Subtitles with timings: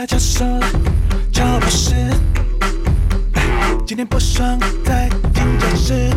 [0.00, 0.46] 下教授，
[1.30, 1.94] 乔博士，
[3.34, 6.08] 哎今天不爽在听教室。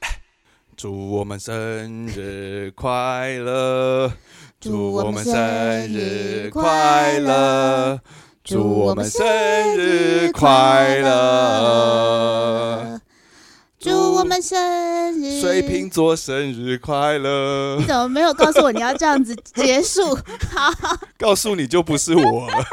[0.00, 0.08] 哎
[0.76, 4.12] 祝我们生日快乐！
[4.58, 5.32] 祝我们生
[5.86, 8.00] 日快乐！
[8.42, 9.24] 祝我们生
[9.76, 13.00] 日快乐！
[13.78, 15.40] 祝我们生日。
[15.40, 17.84] 水瓶座生日快乐你！
[17.84, 20.14] 怎么没有告诉我你要这样子结束？
[20.50, 20.72] 好，
[21.18, 22.64] 告诉你就不是我了，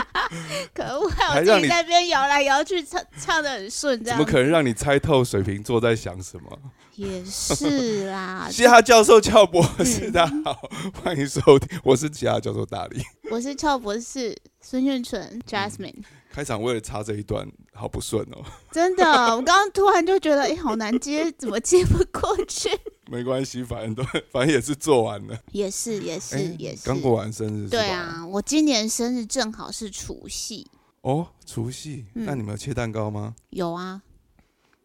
[0.74, 1.10] 可恶！
[1.34, 6.58] 我自己在那边摇来摇去，唱唱的很顺，这样怎么可能让你猜透水瓶座在想什么？
[6.96, 8.46] 也是啦。
[8.52, 10.68] 嘻哈教授俏博士，嗯大家好，
[11.02, 13.02] 欢迎收听，我是嘻哈教授大力。
[13.30, 19.04] 我是俏博士孙运纯嗯 Jasmine，、开场为了插这一段，好不顺哦，真的，
[19.36, 22.70] 我刚刚突然就觉得，哎、好难接，怎么接不过去？
[23.12, 25.38] 没关系，反正都反正也是做完了。
[25.52, 26.86] 也是，也是，哎也是。
[26.86, 27.68] 刚过完生日？
[27.68, 30.66] 对啊，我今年生日正好是除夕，
[31.02, 33.34] 哦，除夕，嗯那你们有切蛋糕吗？
[33.50, 34.00] 有啊，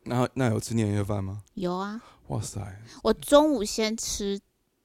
[0.03, 1.43] 那那有吃年夜饭吗？
[1.53, 2.01] 有啊。
[2.27, 2.59] 哇塞，
[3.03, 4.37] 我中午先吃，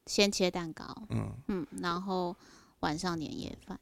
[0.07, 2.37] 先切蛋糕，嗯，嗯，然后
[2.81, 3.77] 晚上年夜饭。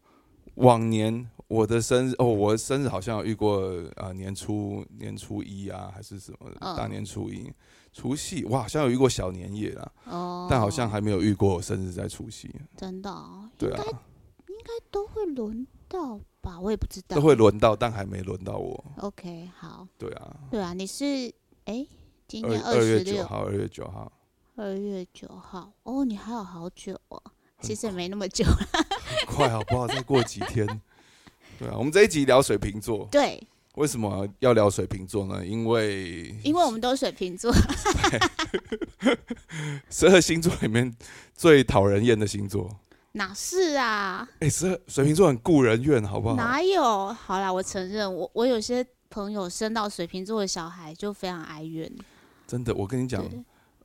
[0.55, 3.59] 往年我的生日哦，我的生日好像有遇过
[3.97, 7.53] 呃年初年初一啊，还是什么嗯大年初一、
[7.93, 12.49] 除夕，我好像有遇过小年夜啦，哦，但好像还没有遇过我生日在除夕。
[12.77, 13.91] 真的、哦，对啊应该，
[14.55, 16.61] 应该都会轮到吧？
[16.61, 17.35] 我也不知道，都会。
[17.35, 18.85] 轮到，但还没轮到我。
[18.99, 21.05] OK，好，对啊，对啊，你是
[21.65, 21.85] 哎，
[22.29, 24.13] 今年二二月十，九号，二月九号，
[24.55, 27.21] 二月九号，哦，你还有好久哦，
[27.61, 28.69] 其实也没那么久了。
[29.27, 29.89] 快好不好？
[29.89, 30.81] 再过几天。
[31.61, 33.39] 对啊，我们这一集聊水瓶座，对，
[33.75, 35.45] 为什么要聊水瓶座呢？
[35.47, 37.53] 因为因为我们都水瓶座，
[39.91, 40.91] 十二星座里面
[41.35, 42.75] 最讨人厌的星座。
[43.13, 44.27] 哪是啊？
[44.39, 46.35] 哎、十二水瓶座很顾人怨，好不好？
[46.37, 47.13] 哪有？
[47.13, 51.93] 好啦，我承认，我我有些朋友生到水瓶座的小孩就非常哀怨。
[52.47, 53.23] 真的，我跟你讲，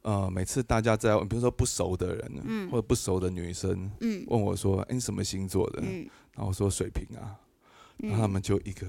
[0.03, 7.35] 呃，每次大家在，比如说不熟的人，嗯或者不熟的女生嗯问我说：“哎、你什么星座的？”嗯然后我说水瓶啊，嗯
[7.97, 8.85] 然后他们就一个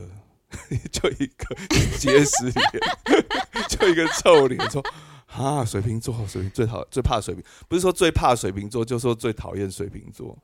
[0.93, 1.55] 就一个
[1.99, 4.83] 结实脸，就一个臭脸说
[5.27, 10.37] ：“啊，水瓶座，水瓶最讨最怕水瓶，不是说最怕水瓶座，就说最讨厌水瓶座。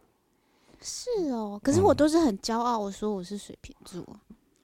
[0.81, 4.05] 是哦，可是我嗯都是很骄傲，我说我是水瓶座，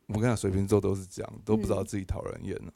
[0.06, 2.72] 我跟你讲，水瓶座都是这样，都不知道嗯自己讨人厌了。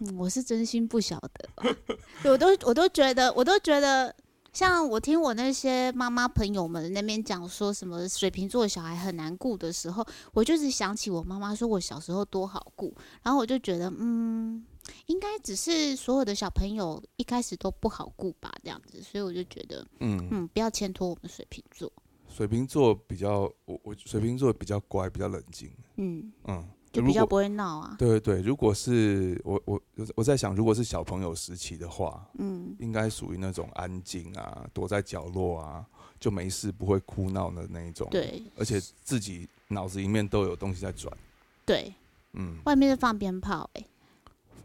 [0.00, 1.76] 嗯我是真心不晓得。
[2.30, 4.14] 我都我都觉得，我都觉得，
[4.52, 14.64] 像我听我那些妈妈朋友们那边讲说什么水瓶座小孩很难顾的时候，我就是想起我妈妈说我小时候多好顾，然后我就觉得，嗯，
[15.06, 21.90] 应该只是所有的小朋友一开始都不好顾吧，这样子，所以我就觉得，嗯，嗯，不要牵拖我们水瓶座，
[22.28, 25.70] 水瓶座比较，我我水瓶座比较乖，比较冷静。
[25.96, 29.80] 嗯，嗯，就比较不会闹啊，对对对，如果是我我
[30.14, 35.86] 我在想，如果是小朋友时期的话，嗯，应该属于那种安静啊，躲在角落啊，
[36.20, 41.16] 就没事不会哭闹的那一种。，对而且自己脑子里面都有东西在转。
[41.64, 41.92] 对，
[42.34, 43.86] 嗯，外面是放鞭炮、欸，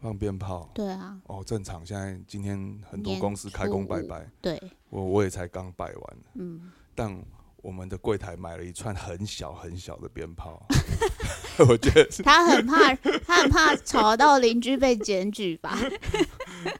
[0.02, 0.68] 放鞭炮。
[0.74, 1.84] 对啊，哦，正常。
[1.86, 6.70] 现在今天很多公司开工拜拜，对，我我也才刚拜完，嗯。
[6.94, 7.16] 但
[7.62, 10.64] 我们的柜台买了一串很小很小的鞭炮，
[11.68, 12.94] 我觉得是他很怕，
[13.26, 15.76] 他很怕吵到邻居被检举吧？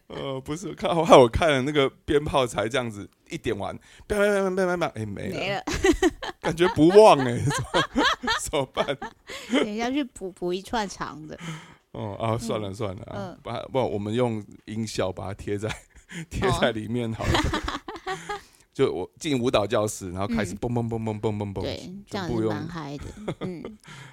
[0.06, 3.76] 呃 不是看害我看了那个鞭炮才这样子一点完，
[4.08, 5.62] 砰砰砰砰砰砰，哎没了，没了，
[6.40, 8.04] 感觉不旺哎、怎么
[8.40, 8.86] 怎么办？
[9.50, 11.38] 等一下去补补一串长的。
[11.92, 15.68] 哦啊，算了算了啊嗯，把不我们用音效把它贴在
[16.30, 17.32] 贴哦在里面好了。
[18.78, 23.04] 就我进舞蹈教室，然后开始嗯蹦蹦蹦蹦蹦蹦蹦，对，这样全部用蛮嗨的。
[23.40, 23.60] 嗯，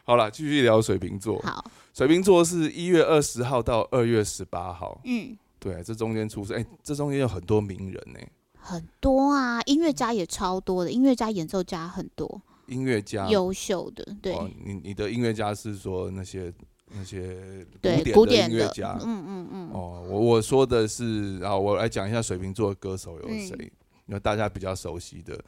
[0.03, 1.39] 好了，继续聊水瓶座。
[1.43, 8.19] 好，水瓶座是一月二十号到二月十八号，嗯，对，这中间出生，哎、这中间有很多名人呢、
[8.57, 13.29] 很多啊，音乐家也超多的，音乐家、演奏家很多，音乐家。
[13.29, 16.51] 优秀的，对哦，你你的音乐家是说那些
[16.89, 18.97] 那些，古古典的音乐家。
[19.03, 23.71] 嗯嗯嗯，哦，我我说的是啊，我来讲一下水瓶座的歌手有嗯谁？
[24.07, 25.39] 因为大家比较熟悉的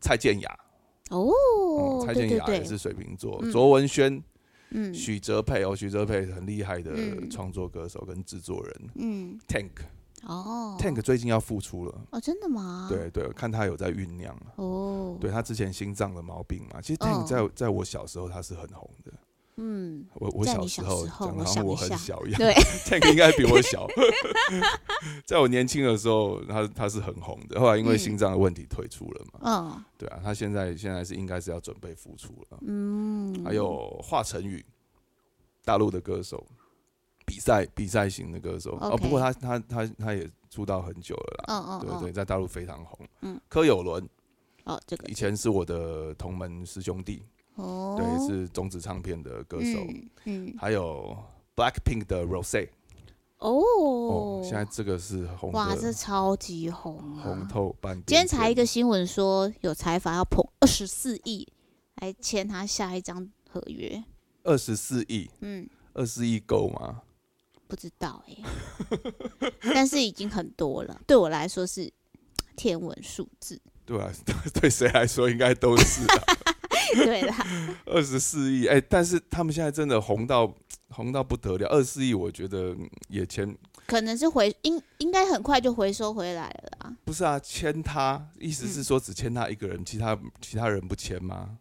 [0.00, 0.58] 蔡健雅，
[1.10, 1.32] 哦
[2.00, 3.50] 嗯，蔡健雅也是水瓶座，嗯。
[3.50, 4.22] 卓文萱、
[4.70, 4.92] 嗯。
[4.92, 7.30] 许哲佩哦，许哲佩很厉害的嗯。
[7.30, 8.90] 创作歌手跟制作人。
[8.96, 9.70] 嗯，Tank。
[10.26, 10.76] 哦。
[10.78, 14.38] Tank 最近要复出了，哦，真的吗？，对对，看他有在酝酿。
[14.56, 17.06] 哦，对他之前心脏的毛病嘛，其实哦。
[17.06, 19.12] Tank 在在我小时候他是很红的，
[19.56, 23.86] 嗯，我我小小时候讲的好像我很小一 样，对，Tank 应该比我小。
[25.24, 29.40] 在我年轻的时候，他他是很红的，后来因为嗯心脏的问题退出了嘛。
[29.42, 32.58] 嗯对啊，他现在现在是应该是要准备复出了。
[32.66, 34.64] 嗯，还有华晨宇，
[35.64, 36.44] 大陆的歌手，
[37.24, 38.76] 比赛比赛型的歌手。
[38.80, 41.54] 哦不过他他他他也出道很久了啦。
[41.54, 42.98] 嗯嗯对对，嗯，在大陆非常红。
[43.22, 44.06] 嗯，柯有伦
[44.64, 47.22] 哦，这个以前是我的同门师兄弟，
[47.54, 49.78] 哦，对，是中子唱片的歌手。
[49.86, 51.16] 嗯嗯还有
[51.54, 52.68] Blackpink 的 Rose，
[53.38, 58.04] 哦哦，现在这个是红哇，这超级红啊红透半边天。
[58.06, 61.46] 今天才一个新闻说有财阀要捧二十四亿
[61.96, 64.02] 来签他下一张合约，
[64.42, 67.02] 二十四亿，嗯，二十四亿够吗？
[67.66, 68.36] 不知道哎、
[69.74, 71.92] 但是已经很多了，对我来说是
[72.56, 73.60] 天文数字。
[73.86, 74.10] 对啊，
[74.54, 76.24] 对谁来说应该都是啊。
[76.94, 77.36] 对啦，
[77.86, 80.52] 二十四亿，哎，但是他们现在真的红到
[80.88, 83.56] 红到不得了，二十四亿，我觉得嗯也签
[83.86, 86.96] 可能是回应应该很快就回收回来了啦。
[87.04, 91.58] 不是啊，签他，意思是说只签他一个人，其他其他人不签吗？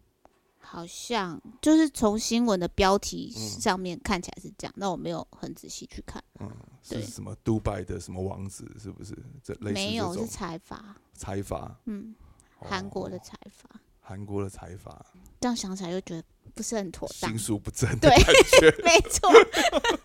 [0.59, 6.49] 好像就是从新闻的标题嗯上面看起来是这样，但我没有很仔细去看，嗯
[6.81, 9.15] 是什么杜拜的什么王子，是不是？
[9.43, 12.15] 这类似没有是财阀，财阀，嗯，
[12.59, 13.69] 哦韩国的财阀。
[14.03, 15.03] 韩国的财阀，
[15.39, 16.23] 这样想起来又觉得
[16.53, 17.39] 不是很妥当心。
[17.39, 18.75] 术不正的对感觉。
[18.83, 19.31] 没错，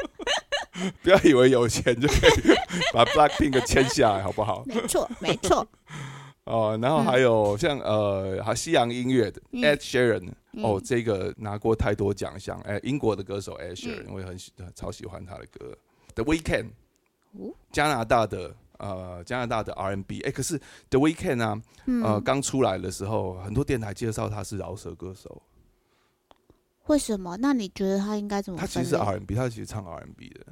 [1.03, 2.57] 不要以为有钱就可以
[2.93, 4.63] 把 Blackpink 签下来，好不好？
[4.67, 5.67] 没错，没错。
[6.45, 15.77] 哦，然后还有像呃，还西洋音乐的嗯 Ed Sheeran，嗯哦，这个拿过太多奖项，哎，英国的歌手 Ed Sheeran，嗯我也很喜超喜欢他的歌。
[16.15, 16.71] The Weeknd，
[17.39, 20.59] 哦加拿大的呃加拿大的 R&B，哎，可是
[20.91, 25.43] The Weeknd 啊，嗯，呃，刚出来的时候，很多电台介绍他是饶舌歌手，
[26.87, 27.37] 为什么？
[27.37, 28.59] 那你觉得他应该怎么？
[28.59, 30.47] 他其实是 R&B，他其实唱 R&B 的。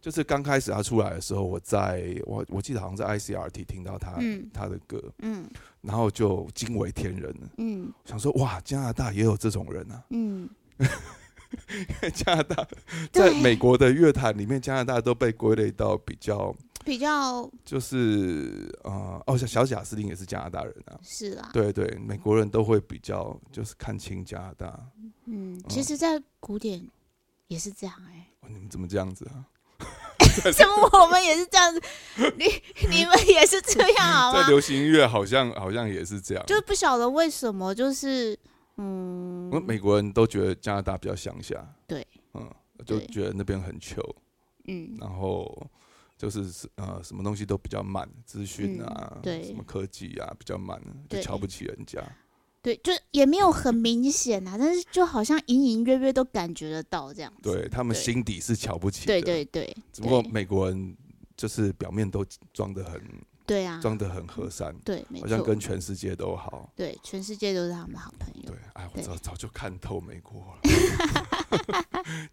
[0.00, 5.48] 就是刚开始他出来的时候，我在我我记得好像在 ICRT 听到他、嗯他的歌，嗯
[5.80, 10.02] 然后就惊为天人了，嗯想说哇，加拿大也有这种人啊！
[10.10, 10.50] 嗯，
[12.14, 12.66] 加拿大
[13.12, 16.52] 在美国的乐坛里面，加拿大都被归类到比较
[16.84, 20.98] 比较就是呃哦，像小贾斯汀也是加拿大人啊。
[21.02, 21.50] 是啦。
[21.52, 24.80] 对对，美国人都会比较就是看清加拿大。
[25.26, 26.84] 嗯，其实，在古典
[27.48, 29.46] 也是这样哎、哦你们怎么这样子啊？
[30.54, 31.80] 怎么我们也是这样子？
[32.36, 32.44] 你
[32.88, 34.42] 你们也是这样 好吗？
[34.42, 38.38] 在流行音乐好像好像也是这样，就不晓得为什么，就是
[38.76, 42.48] 嗯美国人都觉得加拿大比较乡下，对，嗯，
[42.86, 44.02] 就对觉得那边很穷，
[44.66, 45.66] 嗯然后
[46.22, 52.00] 就是呃什么东西都比较慢，资讯啊，嗯对什么科技啊比较慢，就瞧不起人家。
[52.62, 57.50] 对，就也没有很明显啊，但是就好像隐隐约约都感觉得到这样子。
[57.50, 60.96] 对他们心底是瞧不起的，对对对，只不过美国人
[61.36, 63.02] 就是表面都装得很
[63.52, 66.72] 对啊，装得很和善，对，好像，跟全世界都好。
[66.74, 70.60] 对全世界都是他们的好朋友对。，哎，我早早就看透美国了。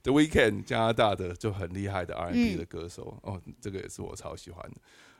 [0.03, 4.77] The Weeknd 加拿大的就很厉害的 R&B 嗯的歌手、哦，这个也是我超喜欢的。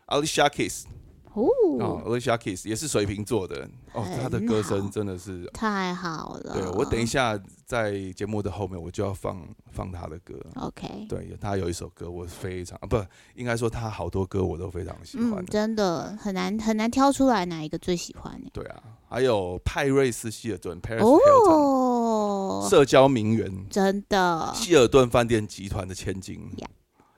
[0.07, 0.85] Alicia Keys
[1.33, 1.47] 哦
[1.79, 6.53] 哦，，Alicia Keys 也是水瓶座的哦，他的歌声真的是，太好了。
[6.53, 10.33] 对我等一下在节目的后面我就要放放他的歌。
[10.55, 12.97] OK，对，他有一首歌我非常啊，不
[13.35, 18.49] 应该说他好多歌我都非常喜欢嗯，真的很难很难挑出来哪一个最喜欢呢？
[18.51, 26.67] 对啊，还有派瑞斯希尔顿 （Paris Hilton），、哦，社交名媛，真的，希尔顿饭店集团的千金呀。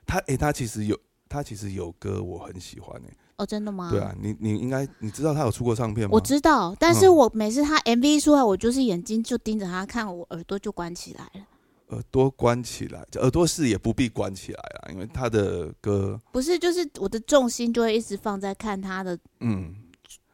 [0.06, 3.18] 他诶，他其实有他其实有歌我很喜欢诶。
[3.42, 3.90] 哦，真的吗？
[3.90, 6.12] 对啊，你你应该你知道他有出过唱片吗？
[6.14, 11.46] 我知道，但是嗯我每次他 MV 出来，我就是眼睛就盯着他看，我耳朵就关起来了。
[11.90, 19.76] 耳朵关起来，耳朵是也不必关起来啊，因为他的歌，不是，就是我的重心就会一直放在看他的嗯，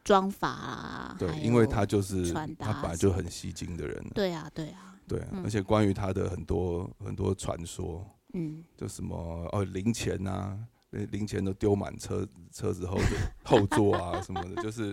[0.04, 9.16] 妆法啊，对因为他就是他本来就很吸睛的人，对啊，对啊，对，嗯而且关于他的很多很多传说，嗯，就什么
[9.52, 10.60] 哦零钱啊，那
[10.92, 14.92] 零钱都丢满车车子后的后座啊什么的，就是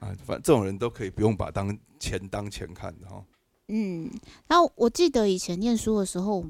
[0.00, 3.24] 啊，反正这种人都可以不用把当钱当钱看的哈。
[3.68, 4.10] 嗯，
[4.46, 6.44] 然后我记得以前念书的时候，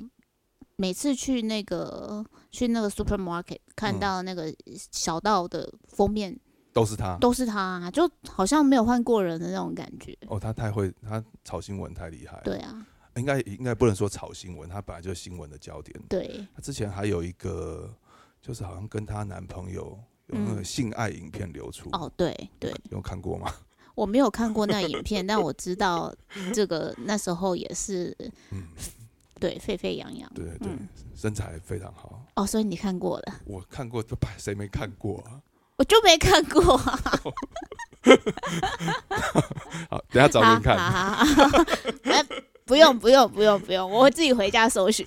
[0.77, 4.55] 每次去那个去那个 supermarket 看嗯到那个
[4.93, 6.39] 小道的封面
[6.75, 10.15] 都是他都是他、啊，就好像没有换过人的那种感觉。
[10.27, 12.43] 哦，他太会，他炒新闻太厉害了。
[12.45, 15.99] 对啊，应该应该不能说炒新闻，他本来就是新闻的焦点。
[16.11, 17.91] 对，他之前还有一个，
[18.47, 19.99] 就是好像跟她男朋友
[20.29, 23.53] 有那个嗯性爱影片流出，哦，对对，有看过吗？
[23.97, 26.15] 我没有看过那影片， 但我知道
[26.55, 28.17] 这个那时候也是
[28.51, 28.63] 嗯，
[29.41, 30.33] 对，沸沸扬扬。
[30.33, 32.23] 对对对，嗯身材非常好。
[32.35, 35.43] 哦，所以你看过了，我看过，这 谁没看过啊？
[35.77, 37.01] 我就没看过、啊。
[39.91, 40.79] 好，等下找给你看。
[40.79, 41.65] 好好好好
[42.05, 42.25] 哎，
[42.65, 45.05] 不用不用不用不用，我会自己回家搜寻。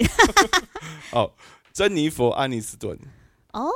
[1.11, 1.31] 哦，
[1.71, 2.99] 珍妮佛·安妮斯顿，
[3.53, 3.69] 哦，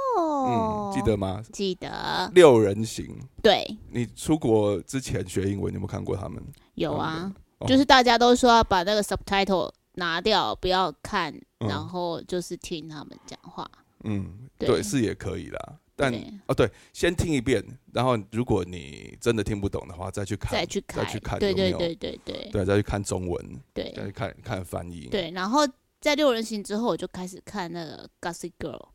[0.47, 1.43] 嗯，记得吗？
[1.51, 3.17] 记得，六人行。
[3.41, 6.41] 对，你出国之前学英文，你有没有看过他们？
[6.75, 13.69] 有啊，哦就是大家都说要把那个 subtitle 拿掉，不要看，嗯然后就是听他们讲话。
[14.03, 15.79] 嗯，对对，是也可以啦。
[15.95, 16.11] 但
[16.47, 17.63] 哦，对，先听一遍，
[17.93, 25.07] 然后如果你真的听不懂的话，再去看，再去看，再去看对有没有对对对对对，再去看中文，再对去看看翻译。
[25.11, 25.29] 对。
[25.31, 25.61] 然后
[26.01, 28.87] 在六人行之后，我就开始看那个 Gossip Girl。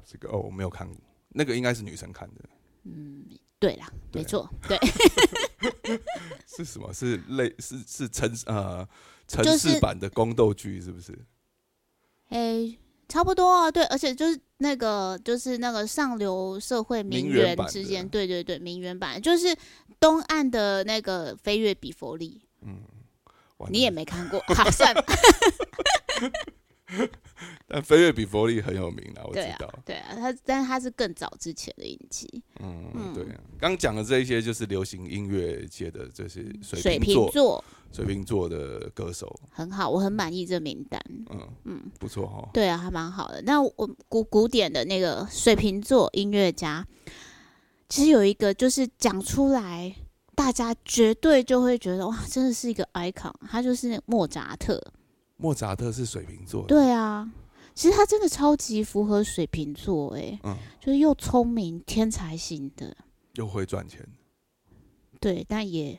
[0.00, 0.96] 这个哦，我没有看过，
[1.28, 2.40] 那个应该是女生看的，
[2.84, 3.24] 嗯，
[3.58, 4.78] 对啦，对没错，对，
[6.46, 6.92] 是什么？
[6.92, 8.86] 是类是是城呃
[9.28, 11.16] 城市版的宫斗剧，是不是？
[12.30, 19.54] 诶、差不多啊，对，而且就是那个，就是那个上流社会名名媛之间，对对对，名媛版就是
[20.00, 22.80] 东岸的那个飞跃比佛利，嗯
[23.70, 25.04] 你也没看过，好，算了，
[27.66, 33.40] 但飞跃比佛利很有名啊，我知对啊道。，对啊，他但是他是更早之前的影集，嗯，嗯对啊。
[33.58, 42.48] 刚讲的这一些就是流行音乐界的这些水水瓶座水瓶座的歌手，很好，我很满意这名单，嗯嗯，不错哈。
[42.52, 43.42] 对啊，还蛮好的。
[43.42, 43.70] 那我
[44.08, 46.86] 古古典的那个水瓶座音乐家，
[47.88, 49.94] 其实有一个就是讲出来，
[50.34, 53.32] 大家绝对就会觉得哇，真的是一个 icon。
[53.48, 54.82] 他就是那个莫扎特。
[55.42, 57.28] 莫扎特是水瓶座的，对啊，
[57.74, 62.96] 其实他真的超级符合水瓶座，诶，嗯，就是又聪明、天才型的，
[63.34, 64.06] 又会赚钱。
[65.20, 65.98] 对，但也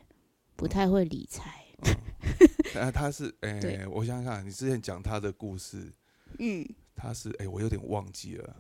[0.56, 1.66] 不太会理财。
[2.74, 3.86] 但他是，哎、对。
[3.88, 5.92] 我想想看，你之前讲他的故事，
[6.40, 8.56] 嗯，他是，哎、我有点忘记了。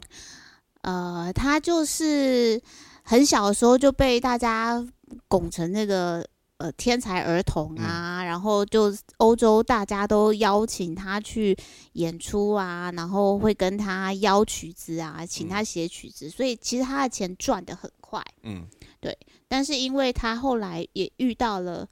[0.81, 2.61] 呃，他就是
[3.03, 4.85] 很小的时候就被大家
[5.29, 6.27] 拱成那个
[6.63, 11.53] 呃天才儿童啊，然后就欧洲大家都邀请他去
[11.93, 18.23] 演出啊，然后会跟他邀曲子啊，请他写曲子，所以其实他的钱赚的很快。
[18.43, 18.65] 嗯
[19.01, 19.17] 对
[19.49, 21.85] 但是因为他后来也遇到了，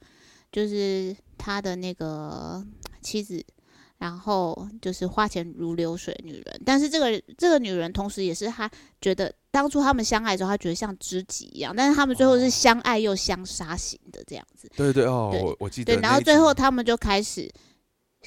[0.50, 2.64] 就是他的那个
[3.02, 3.44] 妻子，
[3.98, 6.62] 然后就是花钱如流水的女人。
[6.64, 8.70] 但是这个这个女人，同时也是他
[9.02, 14.68] 觉得当初他们相爱的时候，他觉得像知己一样，但是他们最后是相爱又相杀型的这样子。
[14.76, 16.02] 对对哦，我我记得对。
[16.02, 17.48] 然后最后他们就开始。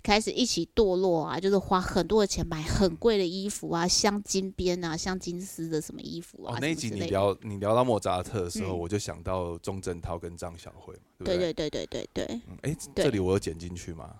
[0.03, 14.13] 开始一起堕落啊，就是花很多的钱买很贵的衣服啊，镶金边啊，镶金丝的什么衣服啊，哦，那一集你聊你聊到莫扎特的时候，嗯我就想到钟镇涛跟张小慧嘛，对不对对对对对对对，嗯哎、对这里我有剪进去吗？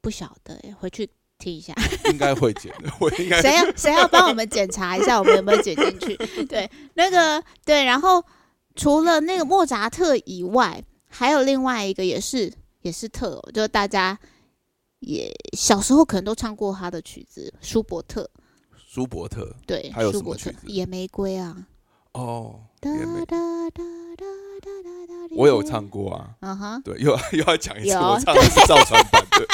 [0.00, 1.74] 不晓得耶，回去听一下。
[2.10, 6.16] 应该会剪的，我应该谁要谁要帮我们检查一下，我们有没有剪进去？
[6.46, 8.24] 对，那个对，然后
[8.74, 12.52] 除了那个莫扎特以外，还有另外一个也是
[12.82, 14.18] 也是特哦，就是大家
[15.00, 18.28] 也小时候可能都唱过他的曲子，舒伯特。
[18.88, 21.54] 舒伯特对，还有什么曲子野玫瑰啊。
[22.12, 22.60] 哦，
[25.36, 26.30] 我有唱过啊。
[26.40, 29.46] 嗯哼，对，又又要讲一次，有我唱的是赵传版的。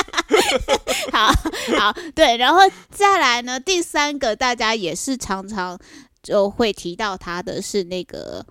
[1.10, 1.32] 好
[1.78, 5.78] 好对，然后再来呢，第三个大家也是常常
[6.22, 8.46] 就会提到他的是那个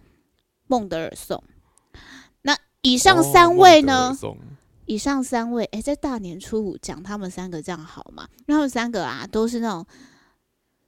[0.68, 1.42] 孟德尔颂。
[2.42, 4.18] 那以上三位呢？
[4.86, 8.28] 以上三位，哎，在大年初五讲他们三个这样好吗？
[8.40, 9.86] 因为他们三个啊，都是那种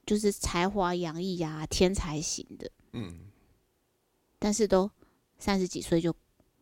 [0.04, 3.20] 就是才华洋溢啊、天才型的，嗯
[4.38, 4.90] 但是都
[5.38, 6.14] 三十几岁就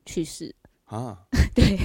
[0.06, 0.54] 去世，
[0.84, 1.18] 啊，
[1.52, 1.76] 对，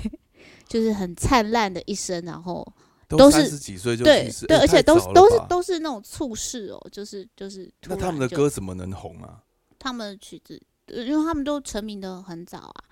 [0.67, 2.67] 就是很灿烂的一生，然后
[3.07, 9.41] 都都是几岁就对对，哎而且都是都是都是那种猝逝哦，就是就是突那他们的歌怎么能红啊？
[9.79, 12.83] 他们的曲子，呃因为他们都成名的很早啊。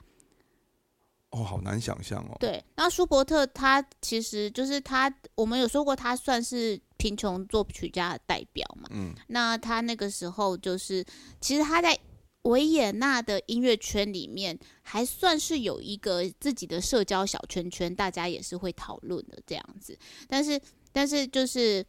[1.31, 2.38] 哦，好难想象哦。
[2.39, 8.88] 对，那舒伯特他其实就是他，我们有说过他算是贫穷作曲家的代表嘛。
[8.91, 11.03] 嗯那他那个时候就是，
[11.41, 11.98] 其实他在
[12.46, 19.96] 维也纳的音乐圈里面还算是有一个自己的社交小圈圈，大家也是会讨论的这样子。
[20.28, 20.60] 但是，
[20.92, 21.86] 但是就是。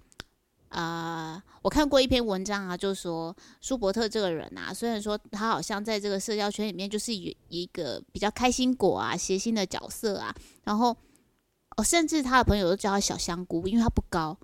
[0.69, 10.35] 啊、我看过一篇文章啊，就说舒伯特这个人啊，虽然说他好像在这个社交圈里面就是有一个比较开心果啊、谐星的角色啊，
[10.65, 10.95] 然后
[11.77, 14.37] 哦，甚至他的朋友都叫他小香菇，因为他不高。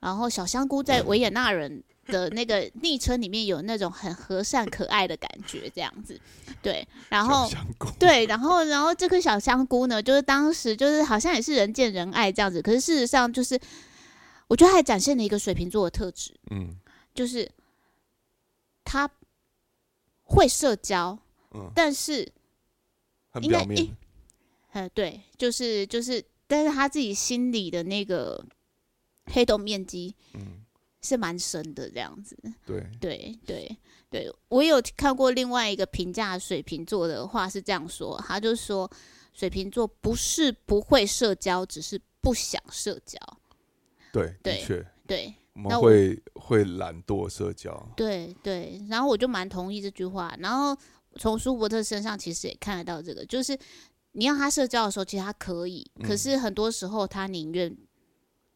[0.00, 6.20] 然后小香菇在维也纳人的那个昵称里面有那种很和善可爱的感觉，这样子。
[6.62, 7.50] 对，然后
[7.98, 13.60] 对，然后然后这颗小香菇呢，就是当时就是好像也是人见人爱这样子，可是事实上就是，
[14.46, 16.76] 我觉得还展现了一个水瓶座的特质，嗯。
[17.14, 17.48] 就是
[18.82, 19.08] 他
[20.24, 21.16] 会社交，
[21.52, 22.28] 嗯，但是
[23.30, 23.96] 很应该表面，
[24.72, 28.44] 呃，对，就是就是，但是他自己心里的那个
[29.26, 30.63] 黑洞面积嗯，
[31.04, 32.36] 是蛮深的，这样子。
[32.64, 33.78] 对，对对
[34.10, 38.90] 对，我有看过另外一个评价水瓶座的话是这样说，他就说
[39.32, 43.18] 水瓶座不是不会社交，只是不想社交。
[44.12, 50.34] 对，的对确，对我们会会懒惰社交，对对，然后我就蛮同意这句话。
[50.38, 50.76] 然后
[51.16, 53.58] 从舒伯特身上其实也看得到这个，就是
[54.12, 57.76] 你让他社交的时候，其实他可以，可嗯是很多时候他宁愿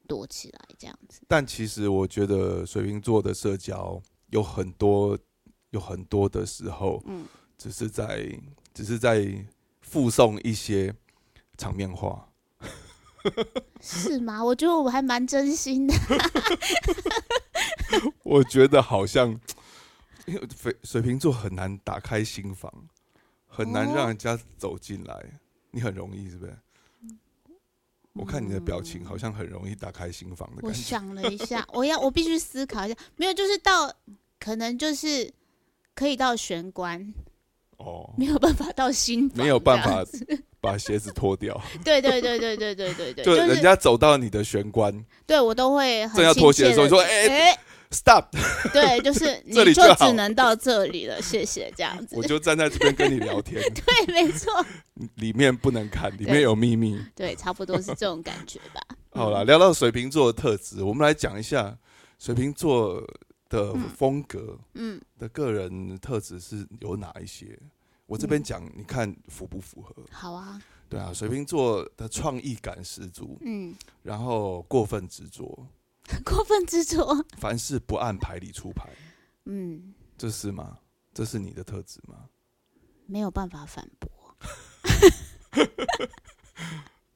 [0.09, 1.21] 躲起来这样子。
[1.29, 5.17] 但其实我觉得水瓶座的社交有很多
[5.71, 7.25] 有很多的时候，嗯，
[7.57, 8.29] 只是在
[8.75, 9.29] 只是在
[9.83, 10.93] 附送一些
[11.57, 12.25] 场面话。
[13.81, 14.43] 是吗？
[14.43, 15.95] 我觉得我还蛮真心的。
[18.25, 19.29] 我觉得好像，
[20.27, 22.73] 因为水水瓶座很难打开心房，
[23.47, 25.41] 很难哦让人家走进来。
[25.71, 26.57] 你很容易是不是？
[28.19, 30.79] 我看你的表情好像很容易打开心房的我感觉。
[30.79, 33.93] 我想了一下，我要我必须思考一下，没有，就是到
[34.39, 35.33] 可能就是
[35.95, 37.15] 可以到玄关，
[37.77, 40.05] 哦，没有办法到心房，没有办法。
[40.61, 44.93] 把鞋子脱掉，对对对对对对对对，就人家走到你的玄关
[45.25, 47.59] 对我都会很正要脱鞋的时候，你说：“切地哎、
[47.91, 48.39] s t o p
[48.73, 52.23] 对，就是你就只能到这里了，谢谢，这样子我。
[52.23, 54.53] 就站在这边跟你聊天， 对，没错，
[55.15, 57.01] 里面不能看，里面有秘密。
[57.15, 58.81] 对，差不多是这种感觉吧。
[59.11, 61.77] 好了，聊到水瓶座的特质，我们来讲一下
[62.19, 63.03] 水瓶座
[63.49, 67.59] 的风格嗯，的个人特质是有哪一些。
[68.07, 69.95] 我这边讲，你看符不符合？
[70.11, 75.67] 好啊，对啊，水瓶座的创意感十足，嗯，然后过分执着，
[76.25, 78.89] 过分执着，凡事不按牌理出牌，
[79.45, 80.79] 嗯，这是吗？
[81.13, 82.29] 这是你的特质吗？
[83.07, 84.11] 没有办法反驳。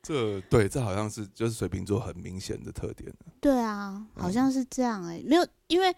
[0.02, 3.12] 这对，这好像是就是水瓶座很明显的特点。
[3.40, 5.94] 对啊，好嗯像是这样哎、没有，因为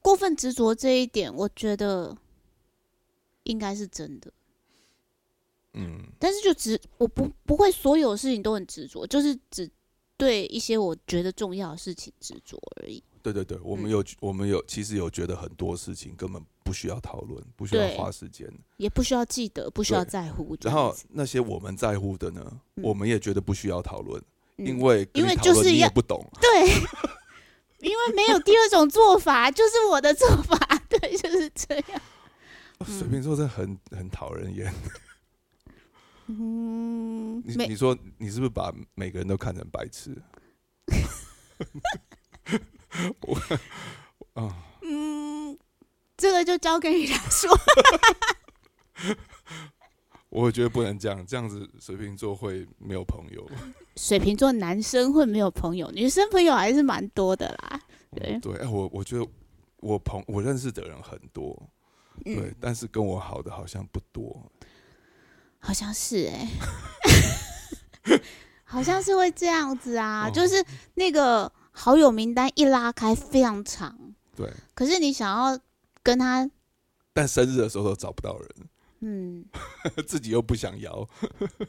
[0.00, 2.16] 过分执着这一点，我觉得
[3.42, 4.32] 应该是真的。
[5.74, 9.70] 嗯，但是就只我不不会所有事情都很执着，就是只
[10.22, 13.02] 对一些我觉得重要的事情执着而已。
[13.22, 18.48] 对对对，我们嗯有、我们有其实有觉得很多事情根本不需要讨论，不需要花时间。
[18.76, 20.94] 也不需要记得，不需要在乎然后。
[21.10, 24.22] 那些我们在乎的呢，嗯我们也觉得不需要讨论，
[24.58, 26.24] 嗯因为因为就是要不懂。
[26.40, 26.68] 对，
[27.80, 30.56] 因为没有第二种做法，就是我的做法，
[30.88, 32.00] 对，就是这样。
[32.86, 34.72] 水瓶座真的很很讨人厌。
[36.38, 40.16] 嗯，你你说你是不是把每个人都看成白痴？
[43.22, 43.34] 我
[44.34, 45.56] 啊，嗯，
[46.16, 47.50] 这个就交给你来说。
[50.28, 53.46] 我觉得不能这样，这样子水瓶座会没有朋友。
[53.96, 57.80] 水瓶座男生会没有朋友，女生朋友还是蛮多的啦。
[58.16, 59.26] 对对，哎，我我觉得
[59.76, 61.54] 我朋我认识的人很多，
[62.24, 64.50] 对嗯，，但是跟我好的好像不多。
[65.64, 66.48] 好像是哎、
[68.64, 70.30] 好像是会这样子啊，哦。
[70.34, 70.62] 就是
[70.94, 73.96] 那个好友名单一拉开非常长，
[74.36, 75.56] 对，可是你想要
[76.02, 76.50] 跟他，
[77.12, 78.48] 但生日的时候都找不到人，
[79.00, 79.44] 嗯，
[80.04, 81.08] 自己又不想要，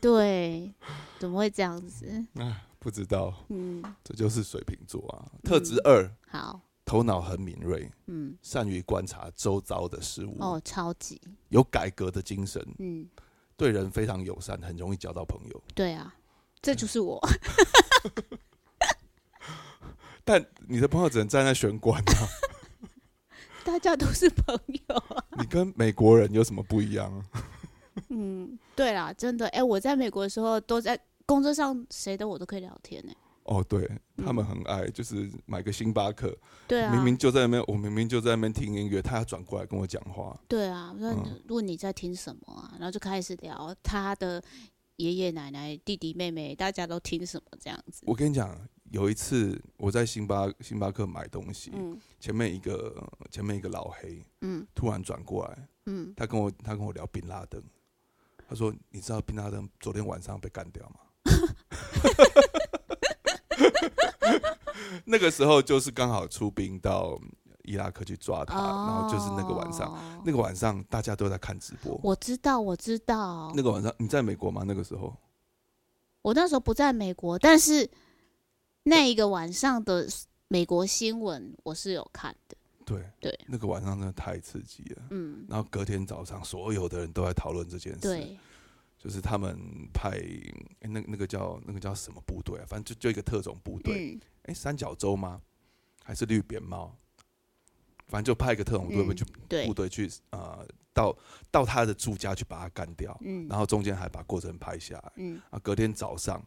[0.02, 0.74] 对，
[1.20, 2.08] 怎么会这样子？
[2.40, 5.32] 啊，不知道，嗯，这就是水瓶座啊。
[5.44, 13.08] 特质二，好，头脑很敏锐，嗯，善于观察周遭的事物，哦，超级，有改革的精神，嗯，
[13.58, 15.64] 对人非常友善，很容易交到朋友。
[15.74, 16.14] 对啊，
[16.62, 17.20] 这就是我，
[20.24, 22.28] 但你的朋友只能站在玄关啊，
[23.64, 25.24] 大家都是朋友啊。
[25.38, 27.26] 你跟美国人有什么不一样啊？
[28.10, 33.14] 嗯，对啦，真的，哎、我在美国的时候都在工作上，谁的我都可以聊天呢、
[33.46, 40.40] 哦，对他们嗯很爱，就是买个星巴克，对啊，明明就在那边，我明明就在那边听音乐，他要转过来跟我讲话。
[40.48, 41.42] 对啊，那嗯。
[41.50, 44.42] 问你在听什么啊，然后就开始聊他的
[44.96, 48.04] 爷爷奶奶、弟弟妹妹，大家都听什么这样子。
[48.06, 48.58] 我跟你讲，
[48.92, 52.00] 有一次我在星巴星巴克买东西，嗯。
[52.20, 54.66] 前面一个前面一个老黑嗯。
[54.74, 57.62] 突然转过来，嗯，他跟我他跟我聊宾拉登，
[58.48, 60.96] 他说：“你知道宾拉登昨天晚上被干掉吗？”
[65.06, 67.20] 那个时候就是刚好出兵到
[67.64, 72.00] 伊拉克去抓他，然后就是那个晚上，哦那个晚上大家都在看直播。
[72.04, 73.52] 我知道，我知道。
[73.56, 74.64] 那个晚上你在美国吗？
[74.66, 75.16] 那个时候
[76.22, 77.90] 我那时候不在美国，但是
[78.84, 80.08] 那一个晚上的
[80.48, 82.58] 美国新闻我是有看的。
[82.86, 85.04] 对对，那个晚上真的太刺激了。
[85.12, 88.00] 嗯，然后隔天早上，所有的人都在讨论这件事。
[88.00, 88.38] 对，
[89.04, 89.60] 就是他们
[89.94, 92.66] 派、诶那那个叫那个叫什么部队啊？
[92.66, 95.42] 反正就就一个特种部队，嗯哎、三角洲吗？
[96.06, 96.96] 还是绿扁帽？
[98.08, 101.14] 反正就派一个特种部队嗯去、对部，队去呃到
[101.52, 105.12] 到他的住家去把他干掉，嗯然后中间还把过程拍下来。
[105.18, 106.42] 嗯，啊，隔天早上，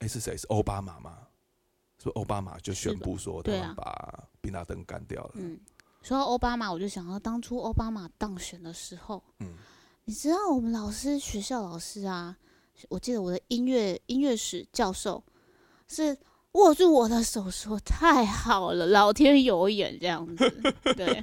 [0.00, 0.36] 哎、是谁？
[0.36, 1.26] 是奥巴马吗？
[2.02, 5.30] 说奥巴马就宣布说他们把宾拉登干掉了。
[5.36, 5.58] 嗯，
[6.02, 9.54] 说到奥巴马，我就想到当初奥巴马当选的时候，嗯
[10.08, 12.34] 你知道我们老师学校老师啊，
[12.88, 15.22] 我记得我的音乐音乐史教授
[15.86, 16.16] 是
[16.52, 20.50] 握住我的手说：“太好了，老天有眼。”这样子，
[20.96, 21.22] 对，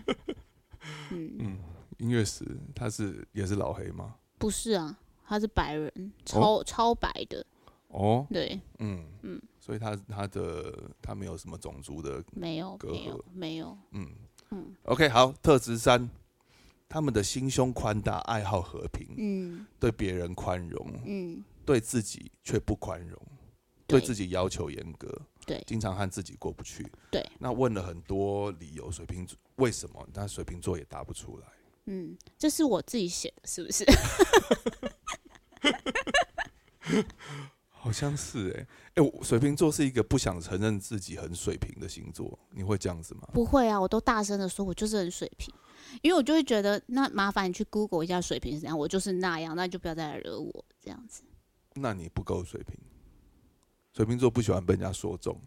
[1.10, 1.58] 嗯，嗯，
[1.98, 2.46] 音乐史
[2.76, 4.14] 他是也是老黑吗？
[4.38, 4.96] 不是啊，
[5.26, 5.92] 他是白人，
[6.24, 7.44] 超、超白的，
[7.88, 10.72] 哦，对，嗯嗯，所以他他的
[11.02, 14.08] 他没有什么种族的，没有隔没有阂没有，嗯
[14.52, 16.08] 嗯 OK，好，特质三，
[16.88, 23.20] 他们的心胸宽大，爱好和平，嗯对别人宽容，嗯，对自己却不宽容，
[23.88, 26.86] 对对自己要求严格，对经常和自己过不去。
[27.12, 30.08] 对，那问了很多理由，水瓶座为什么？
[30.14, 31.48] 但水瓶座也答不出来。
[31.86, 33.86] 嗯，这是我自己写的，是不是？
[37.70, 43.30] 好像是哎、欸、哎、我水瓶座是一个不想承认自己很水平的星座，你会这样子吗？
[43.34, 45.54] 不会啊，我都大声的说，我就是很水平，
[46.02, 51.24] 因为我就会觉得，那麻烦你去 Google 一下水平是怎样，我就是那样，那就不要再来惹我这样子。
[51.74, 52.76] 那你不够水平。
[53.94, 55.40] 水瓶座不喜欢被人家说中，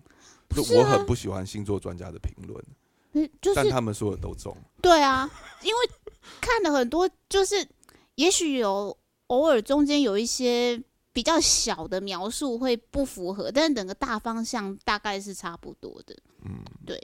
[0.49, 2.65] 不就我很不喜欢星座专家的评论，
[3.13, 4.57] 嗯，就是但他们说的都中。
[4.81, 5.31] 对啊，
[5.63, 5.79] 因为
[6.41, 7.69] 看了很多，就是
[8.15, 8.97] 也许有
[9.27, 16.17] 偶尔中间有一些比较小的描述会不符合，但是整个大方向大概是差不多的。
[16.47, 16.99] 嗯，对，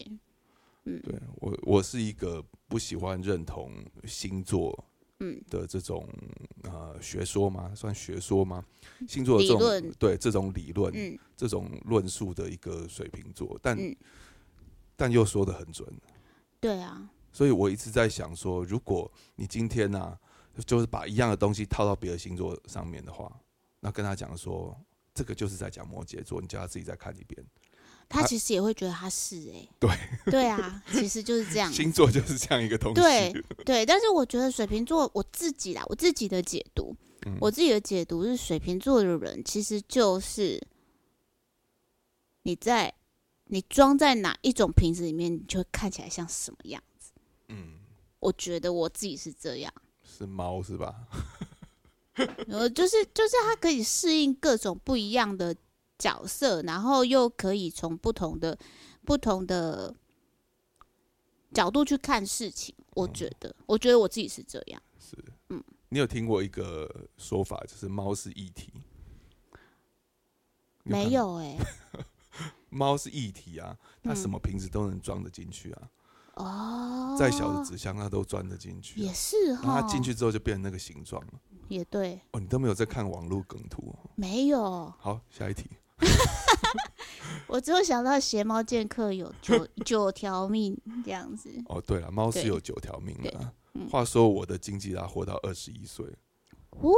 [0.85, 3.73] 对我我是一个不喜欢认同
[4.05, 4.85] 星座
[5.21, 6.07] 嗯的这种
[6.65, 7.73] 呃学说吗？
[7.75, 8.65] 算学说吗？
[9.09, 13.95] 星座的这种对这种理论、嗯这种论述的一个水瓶座，但、嗯，
[14.95, 15.87] 但又说的很准，
[16.61, 20.19] 对啊，所以我一直在想说，如果你今天呢、啊，
[20.65, 23.31] 就是把一样的东西套到别的星座上面的话，
[23.81, 24.79] 那跟他讲说，
[25.13, 27.45] 这个就是在讲摩羯座，你叫他自己再看一遍。
[28.09, 29.91] 他他其实也会觉得他是 哎、对
[30.31, 31.73] 对啊，其实就是这样。
[31.73, 33.01] 星座就是这样一个东西。
[33.01, 33.33] 对
[33.65, 36.95] 对，但是我觉得水瓶座，我自己啦，我自己的解读，
[37.27, 40.61] 嗯我自己的解读是水瓶座的人其实就是
[42.43, 42.93] 你在
[43.47, 47.13] 你装在哪一种瓶子里面，你就会看起来像什么样子。
[47.49, 47.81] 嗯，
[48.21, 50.95] 我觉得我自己是这样，是猫是吧？
[52.47, 55.55] 然 后就是就是它可以适应各种不一样的
[56.05, 58.59] 角色，然后又可以从不同的
[59.07, 59.95] 不同的
[61.55, 62.75] 角度去看事情。
[62.93, 64.83] 我觉得，我觉得我自己是这样。
[64.99, 65.17] 是，
[65.49, 68.71] 嗯你有听过一个说法，就是猫是液体？
[70.83, 71.57] 没，有哎、
[72.69, 75.89] 猫是液体啊，它嗯什么瓶子都能装得进去啊，
[76.35, 79.05] 哦，再小的纸箱它都装得进去、啊。
[79.07, 81.33] 也是哈，它进去之后就变成那个形状了。
[81.69, 84.11] 也对，哦，你都没有在看网络梗图、哦。
[84.17, 85.71] 没有，好，下一题。
[87.47, 93.53] 我只有想到邪猫剑客有 九九条命这样子，哦，对了，猫是有九条命的、啊。
[93.75, 93.89] 嗯。
[93.89, 96.07] 话说我的经济拉活到二十一岁，
[96.71, 96.91] 哦，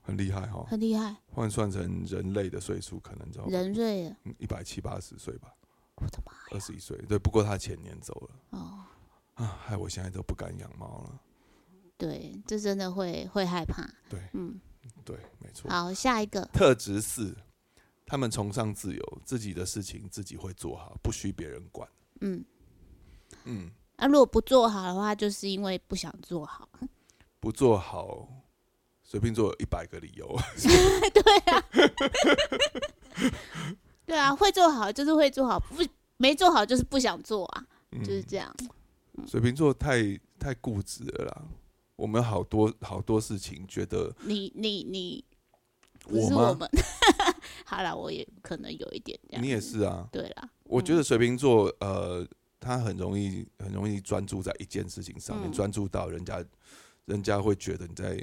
[0.00, 5.52] 很厉害哈、很厉害，换算成人类的岁数，可能就人瑞了，一百七八十岁吧，
[5.96, 6.96] 我的妈呀，二十一岁。
[7.08, 8.58] 对，不过他前年走了。
[8.58, 8.78] 哦，
[9.34, 11.20] 啊，害我现在都不敢养猫了。
[11.96, 14.20] 对，这真的会会害怕，对。
[14.32, 14.60] 嗯，
[15.04, 15.70] 对，没错。
[15.70, 17.36] 好，下一个，特质四，
[18.08, 21.86] 他们崇尚自由，自己的事情自己会做好，不需别人管。
[22.22, 22.42] 嗯，
[23.44, 26.66] 嗯，那、如果不做好的话，就是因为不想做好，
[27.38, 28.26] 不做好，
[29.04, 30.26] 水瓶座有一百个理由。
[31.12, 31.64] 对啊，
[34.06, 34.34] 对啊。
[34.34, 35.84] 会做好就是会做好，不
[36.16, 38.02] 没做好就是不想做啊，嗯。
[38.02, 38.56] 就是这样，
[39.26, 41.42] 水瓶座太太固执了啦。
[41.96, 45.27] 我们好多好多事情觉得你你你，不
[46.08, 46.70] 我吗是我们，
[47.64, 50.08] 好了，我也可能有一点这样，你也，是啊。
[50.10, 52.26] 对啦，我觉得水瓶座呃，
[52.60, 56.44] 他很容易很容易专注在一件事情上面，嗯专、注到人家
[57.06, 58.22] 人家会觉得你在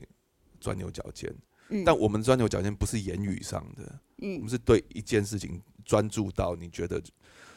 [0.59, 1.33] 钻牛角尖。
[1.69, 3.83] 嗯，但我们钻牛角尖不是言语上的，
[4.17, 7.01] 嗯我嗯们是对一件事情专注到你觉得，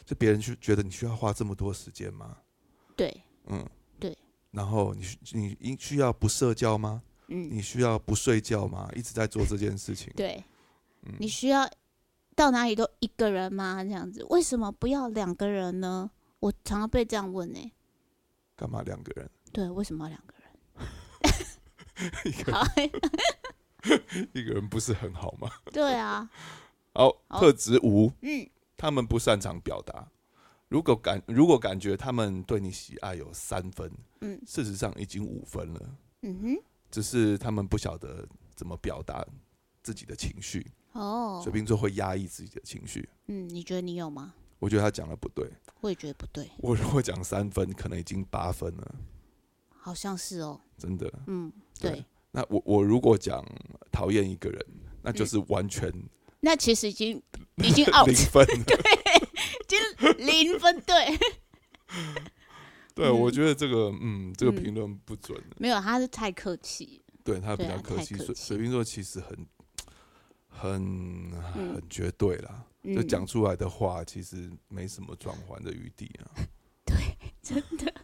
[0.04, 2.38] 就别人去觉得你需要花这么多时间吗？
[2.96, 3.66] 对，嗯，
[3.98, 4.16] 对。
[4.50, 7.02] 然后你你应需要不社交吗？
[7.28, 8.88] 嗯，你需要不睡觉吗？
[8.94, 10.12] 一直在做这件事情。
[10.16, 10.42] 对，
[11.02, 11.68] 嗯你需要
[12.34, 13.82] 到哪里都一个人吗？
[13.84, 16.10] 这样子，为什么不要两个人呢？
[16.40, 17.72] 我常常被这样问呢、
[18.56, 19.30] 干嘛两个人？
[19.52, 20.44] 对，为什么要两个人？
[22.24, 22.64] 一个好，
[24.32, 25.50] 一个人不是很好吗？
[25.72, 26.30] 对啊，
[26.94, 30.08] 好，好特质五，嗯他们不擅长表达。
[30.68, 36.56] 如果感如果感觉他们对你喜爱有三分，嗯事实上已经五分了，嗯哼，
[36.90, 39.26] 只是他们不晓得怎么表达
[39.82, 40.66] 自己的情绪。
[40.92, 44.34] 哦水，瓶座会压抑自己的情绪，嗯，你觉得你有吗？
[44.58, 45.48] 我觉得他讲的不对。
[45.80, 48.94] 我也觉得不对，我如果讲三分，可能已经八分了，
[49.68, 51.12] 好像是哦，真的。
[51.26, 53.44] 嗯，对对，那我我如果讲
[53.92, 54.66] 讨厌一个人，
[55.02, 55.92] 那就是完全
[56.40, 57.22] 那其实已经
[57.56, 58.76] 已经 out，零分 对。
[59.60, 61.18] 已经零分，对，
[62.98, 63.20] 对，嗯。
[63.20, 64.62] 我觉得这个嗯，这个嗯。
[64.62, 65.40] 评论不准。
[65.56, 69.46] 没有，他是太客气，对他比较客气，水水瓶座其实很
[70.48, 70.82] 很
[71.54, 71.74] 嗯。
[71.74, 73.06] 很绝对啦，就嗯。
[73.06, 76.26] 讲出来的话其实没什么转换的余地啊。
[76.84, 76.96] 对，
[77.40, 77.94] 真的。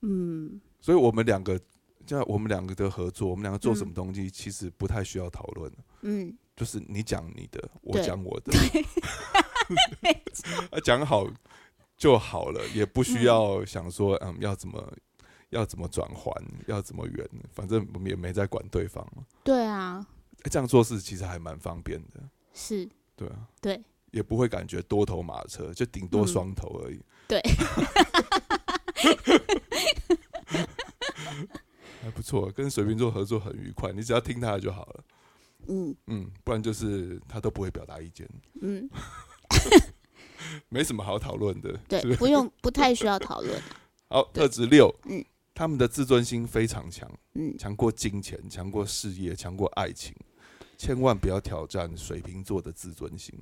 [0.00, 0.60] 嗯。
[0.80, 1.60] 所以我们两个，
[2.06, 3.94] 像我们两个的合作，我们两个做什么嗯。
[3.94, 8.52] 东西，其实不太需要讨论，嗯，就是你讲你的，我对讲我的，
[10.70, 11.26] 啊 讲好
[11.98, 14.34] 就好了， 也不需要想说嗯。
[14.40, 14.92] 要怎么
[15.50, 16.32] 要怎么转换，
[16.66, 19.24] 要怎么圆，反正我们也没在管对方嘛。
[19.42, 20.06] 对啊，
[20.44, 22.20] 欸这样做事其实还蛮方便的，
[22.54, 23.82] 是，对啊，对，
[24.12, 27.00] 也不会感觉多头马车，就顶多嗯双头而已。
[27.26, 27.42] 对，
[32.02, 35.04] 还不错，跟水瓶座合作很愉快，你只要听他的就好了。
[35.68, 35.96] 嗯。
[36.06, 38.28] 嗯，不然就是他都不会表达意见，
[38.60, 38.88] 嗯，
[40.68, 41.72] 没什么好讨论的。
[41.88, 43.60] 对是不，是不用，不太需要讨论，
[44.08, 45.24] 好，对特质六，嗯，
[45.54, 50.14] 他们的自尊心非常强，嗯，强过金钱，强过事业，强过爱情，
[50.76, 53.34] 千万不要挑战水瓶座的自尊心，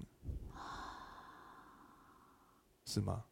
[2.86, 3.24] 是吗？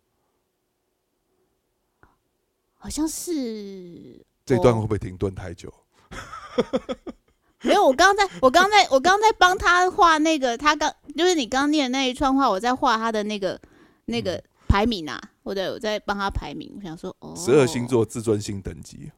[2.76, 5.72] 好像是这段哦会不会停顿太久？
[7.64, 13.60] 没有，我刚刚在，我刚刚在，我刚刚在帮他画那个，他刚就是你刚刚念的那一串话，我在画他的那个
[14.04, 19.10] 那个排名啊，我对我在帮他排名，我想说，哦，十二星座自尊心等级，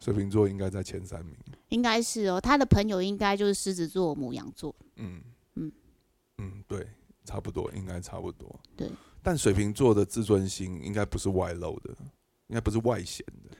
[0.00, 1.36] 水瓶座应该在前三名。
[1.68, 5.22] 应该是哦，他的朋友应该就是狮子座、母羊座，嗯。
[5.54, 5.72] 嗯。
[6.38, 6.86] 嗯，对，
[7.24, 8.58] 差不多，应该差不多。
[8.76, 8.90] 对，
[9.22, 11.90] 但水瓶座的自尊心应该不是外露的，
[12.48, 13.56] 应该不是外显的。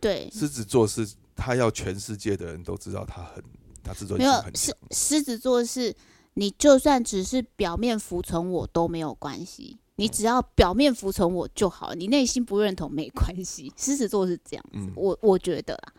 [0.00, 3.44] 对，狮子座是他要全世界的人都知道他很，
[3.84, 5.18] 他自尊心很强狮。
[5.18, 5.94] 狮子座是，
[6.34, 13.72] 你就算只是表面服从我都没有关系，你只要表面服从我就好，你内心不认同没关系。
[13.76, 15.92] 狮子座是这样子，嗯我我觉得啦，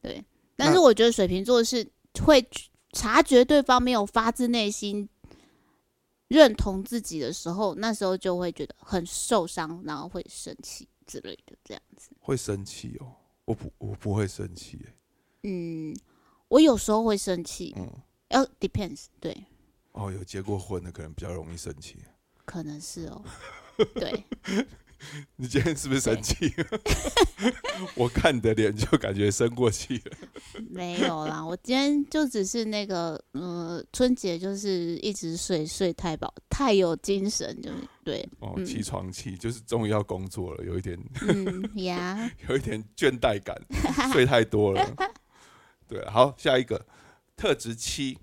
[0.00, 0.24] 对。
[0.56, 1.84] 但是我觉得水瓶座是
[2.22, 2.46] 会
[2.92, 5.08] 察觉对方没有发自内心
[6.28, 12.10] 认同自己的时候，那时候就会觉得很受伤，然后会生气之类的，这样子。
[12.20, 13.12] 会生气哦，
[13.44, 14.94] 我不我不会生气耶，
[15.42, 15.96] 嗯，
[16.48, 17.90] 我有时候会生气，嗯，
[18.28, 19.36] 要 depends，对。
[19.92, 21.98] 哦，有结过婚的可能比较容易生气。
[22.44, 23.24] 可能是哦，
[23.94, 24.24] 对，
[25.36, 26.52] 你今天是不是生气？
[27.94, 30.16] 我看你的脸就感觉生过气了。
[30.70, 43.56] 没有啦，我今天就只是那个，呃，春节就是一直睡，睡太饱，太有精神，就是对，哦，嗯起床气就是终于要工作了，有一点嗯呀，有一点倦怠感，
[44.12, 44.96] 睡太多了。
[45.86, 46.84] 对，好，下一个
[47.36, 48.18] 特质七，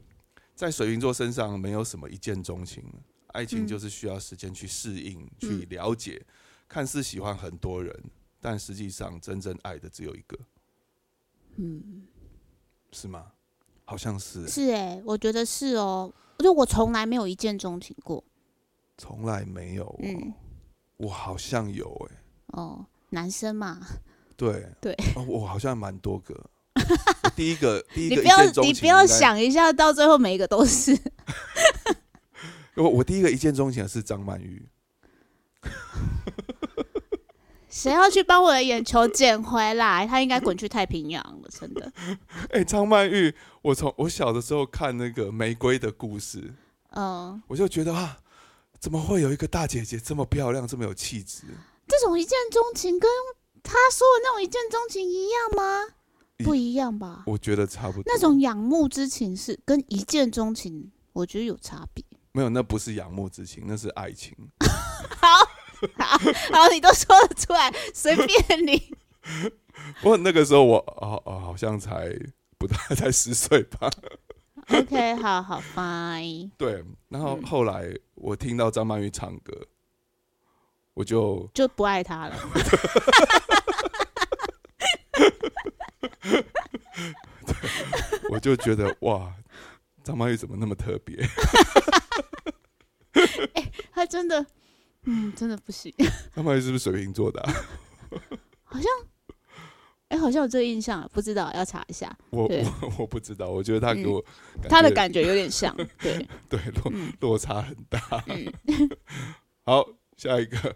[0.56, 2.84] 在水瓶座身上没有什么一见钟情，
[3.28, 6.22] 爱情嗯就是需要时间去适应、去嗯了解。
[6.72, 7.94] 看似喜欢很多人，
[8.40, 10.40] 但实际上真正爱的只有一个，
[11.58, 12.08] 嗯，
[12.94, 13.34] 是吗？
[13.84, 18.24] 好像是，是哎、我觉得是哦，就我从来没有一见钟情过，
[18.98, 20.00] 从来没有、
[20.96, 22.16] 我好像有哎、
[22.54, 23.86] 哦，男生嘛，
[24.38, 24.66] 对。
[24.80, 24.94] 对。
[25.18, 26.50] 哦，我好像蛮多个。
[27.36, 30.98] 第一个第一个你不要你不要，想一下，到最后每一个都是，
[32.76, 34.66] 我我第一个一见钟情的是张曼玉。
[37.72, 40.06] 谁要去帮我的眼球捡回来？
[40.06, 41.92] 他应该滚去太平洋了，真的，
[42.52, 46.40] 哎、张曼玉，我从我小的时候看那个《玫瑰的故事》，
[46.92, 48.18] 嗯，我就觉得啊，
[48.78, 51.44] 怎么会有一个大姐姐这么漂亮，这么有气质？
[51.88, 53.10] 这种一见钟情跟
[53.64, 55.96] 他说的那种一见钟情一样吗？
[56.44, 57.24] 不一样吧？
[57.26, 58.04] 我觉得差不多。
[58.06, 62.04] 那种仰慕之情是跟一见钟情，我觉得有差别。
[62.34, 64.36] 没有，那不是仰慕之情，那是爱情。
[65.22, 65.28] 好，
[65.98, 68.94] 好，好，你都说得出来，随便你。
[70.02, 72.10] 不过那个时候我哦哦，好像才
[72.58, 73.90] 不大，才十岁吧。
[74.70, 76.52] OK，好好，Fine。
[76.58, 79.54] 对，然后嗯后来我听到张曼玉唱歌，
[80.94, 82.36] 我就就不爱她了。
[88.30, 89.34] 我就觉得哇，
[90.04, 91.18] 张曼玉怎么那么特别？
[93.94, 94.46] 他真的，
[95.06, 95.94] 嗯，真的不行。
[96.36, 97.54] 张曼玉是不是水瓶座的啊、
[100.10, 102.14] 哎、好像有这个印象，不知道要查一下。
[102.32, 104.12] 我我 我不知道，我觉得他给嗯。
[104.12, 104.26] 我
[104.68, 107.14] 他的感觉有点像，对， 对落嗯。
[107.22, 108.00] 落差很大。
[108.28, 108.52] 嗯。
[109.64, 109.88] 好，
[110.18, 110.76] 下一个，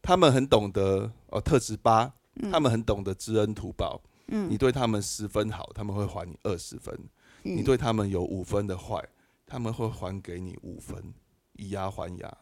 [0.00, 2.50] 他们很懂得哦，特质八，嗯。
[2.50, 4.00] 他们很懂得知恩图报。
[4.28, 4.48] 嗯。
[4.50, 6.94] 你对他们十分好，他们会还你二十分；
[7.42, 9.06] 你嗯对他们有五分的坏，
[9.46, 11.12] 他们会还给你五分，
[11.52, 12.38] 以牙还牙。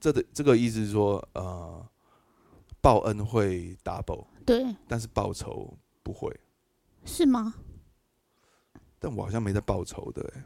[0.00, 1.86] 哦，这的这个意思是说，呃，
[2.80, 6.34] 报恩会 double，对，但是报仇不会。
[7.04, 7.54] 是吗？
[8.98, 10.44] 但我好像没在报仇的、欸，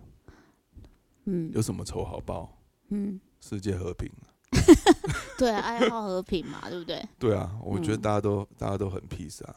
[1.27, 2.57] 嗯有什么仇好报？
[2.89, 4.11] 嗯，世界和平。
[5.37, 7.05] 对啊，爱好和平嘛，对不对？
[7.19, 9.57] 对啊，我觉得嗯大家都、大家都很 peace 啊。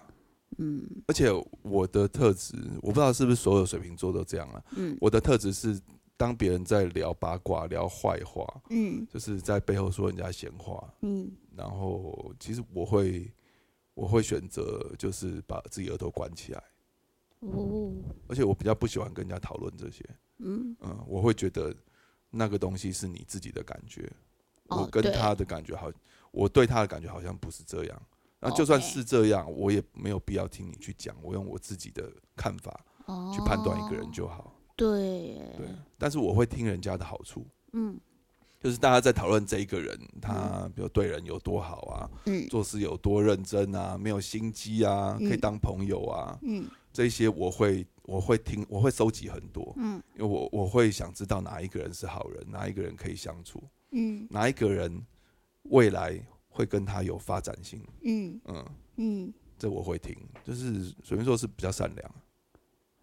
[0.60, 1.30] 嗯而且
[1.62, 4.64] 我的特质，我不知道是不是所有水瓶座都这样啊。
[4.76, 5.80] 嗯我的特质是，
[6.18, 13.32] 当别人在聊八卦、聊坏话，嗯就是在背后说人家闲话，嗯然后其实我会，
[13.94, 16.64] 我会选择就是把自己耳朵关起来，
[17.42, 17.94] 哦
[18.28, 20.04] 而且我比较不喜欢跟人家讨论这些。
[20.40, 21.76] 嗯嗯，我会觉得
[22.30, 24.12] 那个东西是你自己的感觉，
[24.68, 25.92] 哦我跟他的感觉好，
[26.32, 28.02] 我对他的感觉好像不是这样。
[28.40, 34.54] 那就算是这样，我也没有必要听你去讲，我用我自己的看法哦，去判断一个人就好。
[34.78, 38.00] 对耶，对，但是我会听人家的好处，嗯。
[38.60, 42.48] 就是大家在讨论这一个人，他比如对人有多好啊，嗯。
[42.48, 46.66] 做事有多认真啊，没有心机啊，可以嗯当朋友啊，嗯。
[46.92, 50.02] 这些我会我会听，我会收集很多，嗯。
[50.16, 54.28] 因为我我会想知道哪一个人是好人，哪一个人可以相处，嗯。
[54.30, 55.06] 哪一个人
[55.63, 58.42] 未来会跟他有发展性，嗯。
[58.46, 60.18] 嗯，嗯，这我会听。
[60.44, 62.16] 就是水瓶座是比较善良，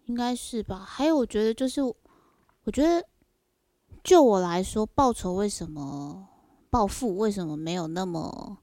[0.05, 0.79] 应该是吧？
[0.79, 3.05] 还有，我觉得就是，我觉得
[4.03, 6.27] 就我来说，报仇为什么
[6.69, 8.57] 报复为什么没有那么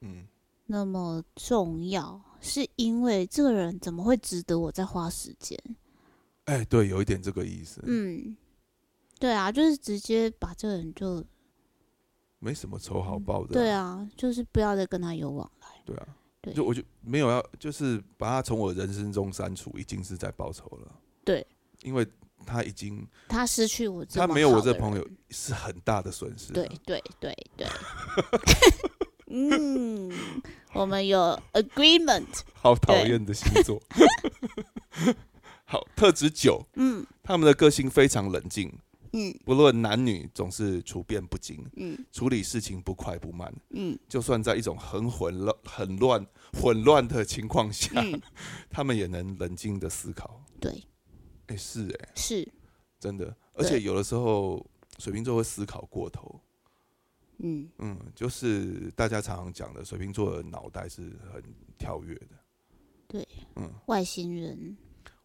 [0.00, 0.26] 嗯，
[0.66, 2.20] 那么重要？
[2.40, 5.58] 是因为这个人怎么会值得我再花时间？
[6.44, 8.36] 哎、对，有一点这个意思，嗯，
[9.18, 11.24] 对啊，就是直接把这个人就
[12.38, 15.68] 没什么仇好报的、对，啊，就是不要再跟他有往来。
[15.86, 20.92] 对啊，对就我就没有要，就是把他从我人生中删除，已经是在报仇了。
[21.24, 21.46] 对，
[21.82, 22.06] 因为
[22.44, 26.54] 他已经他失去我这他没有我这朋友是很大的损失、啊。
[26.54, 27.66] 对对对对，
[29.28, 30.12] 嗯，
[30.72, 33.80] 我们有 agreement，好讨厌的星座。
[35.66, 37.06] 好，特指九，嗯。
[37.26, 38.70] 他们的个性非常冷静，
[39.14, 39.34] 嗯。
[39.44, 41.96] 不论男女，总是处变不惊，嗯。
[42.12, 43.50] 处理事情不快不慢。
[43.70, 43.98] 嗯。
[44.08, 48.20] 就算在一种很混乱、很乱、混乱的情况下，嗯，
[48.68, 50.44] 他们也能冷静的思考。
[50.60, 50.84] 对，
[51.46, 52.52] 哎、是哎、是，
[52.98, 53.34] 真的。
[53.54, 54.64] 而且有的时候
[54.98, 56.40] 水瓶座会思考过头。
[57.38, 57.68] 嗯。
[57.78, 61.42] 嗯，就是大家常常讲的，水瓶座的脑袋是很
[61.78, 62.28] 跳跃的。
[63.06, 64.76] 对，嗯，外星人，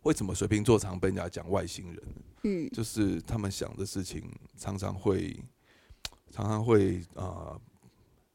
[0.03, 2.03] 为什么水瓶座常被人家讲外星人？
[2.43, 4.23] 嗯就是他们想的事情
[4.57, 5.38] 常常会，
[6.31, 7.23] 常常会啊、
[7.55, 7.62] 呃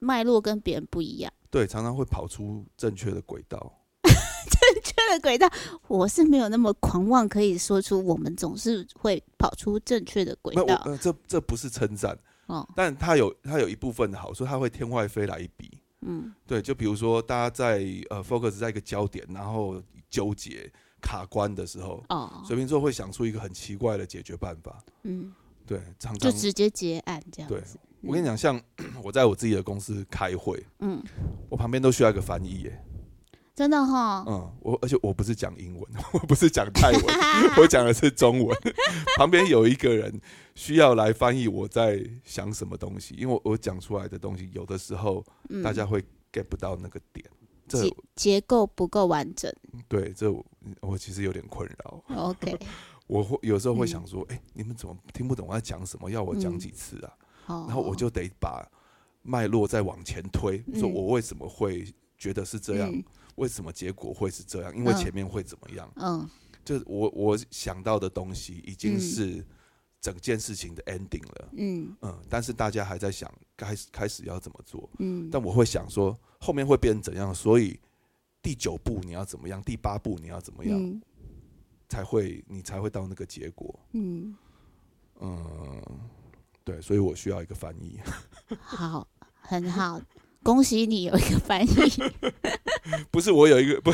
[0.01, 1.33] 脉络跟别人不一样。
[1.49, 3.81] 对，常常会跑出正确的轨道。
[4.05, 5.49] 正确的轨道，
[5.89, 10.75] 我是没有那么狂妄，可以说出我们总是会跑出正确的轨道。
[10.85, 15.79] 呃，这这不是称赞，哦，但他有他有一部分的好处，他会天外飞来一笔。
[16.03, 20.71] 嗯对，就比如说大家在呃 focus 在一个焦点，然后纠结
[21.05, 24.83] 卡关的时候，哦，水瓶座会想出一个很奇怪的解决办法。
[25.03, 25.31] 嗯，
[25.67, 27.63] 对，常就直接结案这样对。
[28.01, 28.61] 我跟你讲，像
[29.05, 31.03] 我在我自己的公司开会，嗯，
[31.51, 32.85] 我旁边都需要一个翻译耶。
[33.55, 37.05] 真的哈，嗯，我而且我不是讲英文， 我不是讲泰文，
[37.57, 38.59] 我讲的是中文。
[39.17, 40.21] 旁边有一个人
[40.55, 46.03] 需要来翻译我在想什么东西，因为我我讲出来的东西有的时候嗯大家会
[46.33, 47.25] get 不到那个点。
[47.69, 49.53] 这结结构不够完整。
[49.89, 50.45] 对这我
[50.81, 52.05] 我其实有点困扰。
[52.17, 52.59] OK，
[53.07, 56.11] 我会有时候会嗯想说，哎、你们怎么听不懂我在讲什么？
[56.11, 57.13] 要我讲嗯几次啊？
[57.47, 58.67] 哦，然后我就得把
[59.23, 63.03] 脉络再往前推，说嗯我为什么会觉得是这样，嗯
[63.37, 64.75] 为什么结果会是这样？
[64.77, 65.91] 因为嗯前面会怎么样？
[65.97, 66.29] 嗯
[66.65, 69.47] 就是我我想到的东西已经嗯是
[70.01, 77.81] 整件事情的 ending 了，嗯嗯，但是大家还在想开始开始要怎么做，嗯但我会想说后面会变成怎样，所以
[78.43, 81.01] 第九步你要怎么样，第八步你要怎么样，嗯。
[81.87, 84.35] 才会你才会到那个结果，嗯，
[85.21, 85.83] 嗯，
[86.65, 88.01] 对，所以我需要一个翻译，
[88.59, 89.07] 好，
[89.41, 90.01] 很好，
[90.43, 91.69] 恭喜你有一个翻译。
[93.13, 93.93] 不是我有一个 不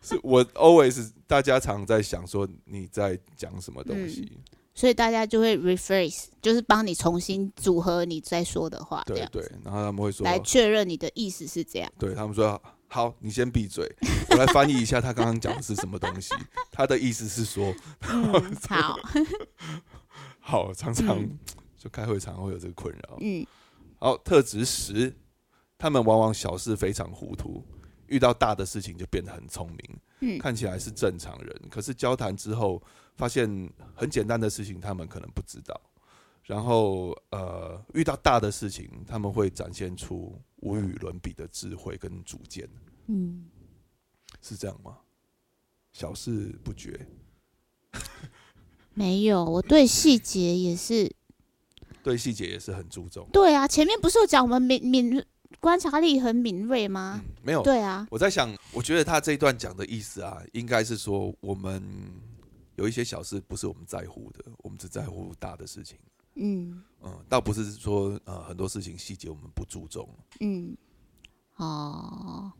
[0.00, 4.38] 是我 always 大家常在想说你在讲什么东西，
[4.80, 11.92] 所以大家就会 rephrase，就是帮你重新组合你在说的话，对对，然后他们会说来确认你的意思是这样。
[11.98, 12.58] 对他们说
[12.88, 13.86] 好，你先闭嘴，
[14.32, 16.34] 我来翻译一下他刚刚讲的是什么东西。
[16.72, 17.74] 他的意思是说，
[18.08, 18.98] 嗯，好，
[20.40, 21.38] 好，常常嗯
[21.76, 23.18] 就开会常常会有这个困扰。
[23.20, 23.46] 嗯
[23.98, 25.14] 好，特质十，
[25.76, 27.62] 他们往往小事非常糊涂，
[28.10, 32.82] 遇到大的事情就变得很聪明，嗯看起来是正常人，可是交谈之后
[33.16, 33.48] 发现
[33.94, 35.80] 很简单的事情他们可能不知道。
[36.42, 42.68] 然后呃，遇到大的事情，他们会展现出无与伦比的智慧跟主见，
[43.06, 43.48] 嗯，
[44.42, 44.98] 是这样吗？
[45.92, 47.06] 小事不绝，
[48.94, 51.14] 没有，我对细节也是。
[52.02, 53.28] 对细节也是很注重。
[53.32, 55.24] 对啊，前面不是有讲我们敏敏
[55.58, 57.20] 观察力很敏锐吗？
[57.24, 61.82] 嗯，没有，对啊，我在想，我觉得他这一段讲的意思啊，应该是说我们
[62.76, 65.98] 有一些小事不是我们在乎的，我们只在乎大的事情。
[66.36, 70.08] 嗯嗯，倒不是说呃很多事情细节我们不注重。
[70.40, 70.76] 嗯，
[71.56, 72.52] 哦，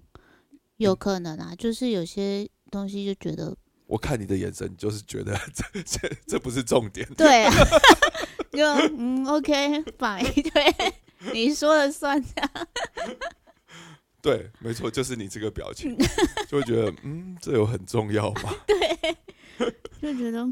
[0.76, 7.08] 有可能啊，就是有些东西就觉得我看你的眼神，就是觉得 这这这不是重点。
[7.16, 7.52] 对啊，
[8.52, 8.64] 就
[8.98, 10.92] 嗯，OK，反对，
[11.32, 12.68] 你说了算这样。
[14.22, 15.96] 对，没错，就是你这个表情，
[16.48, 18.54] 就会觉得嗯，这有很重要吗？
[18.66, 19.16] 对
[20.00, 20.44] 就觉得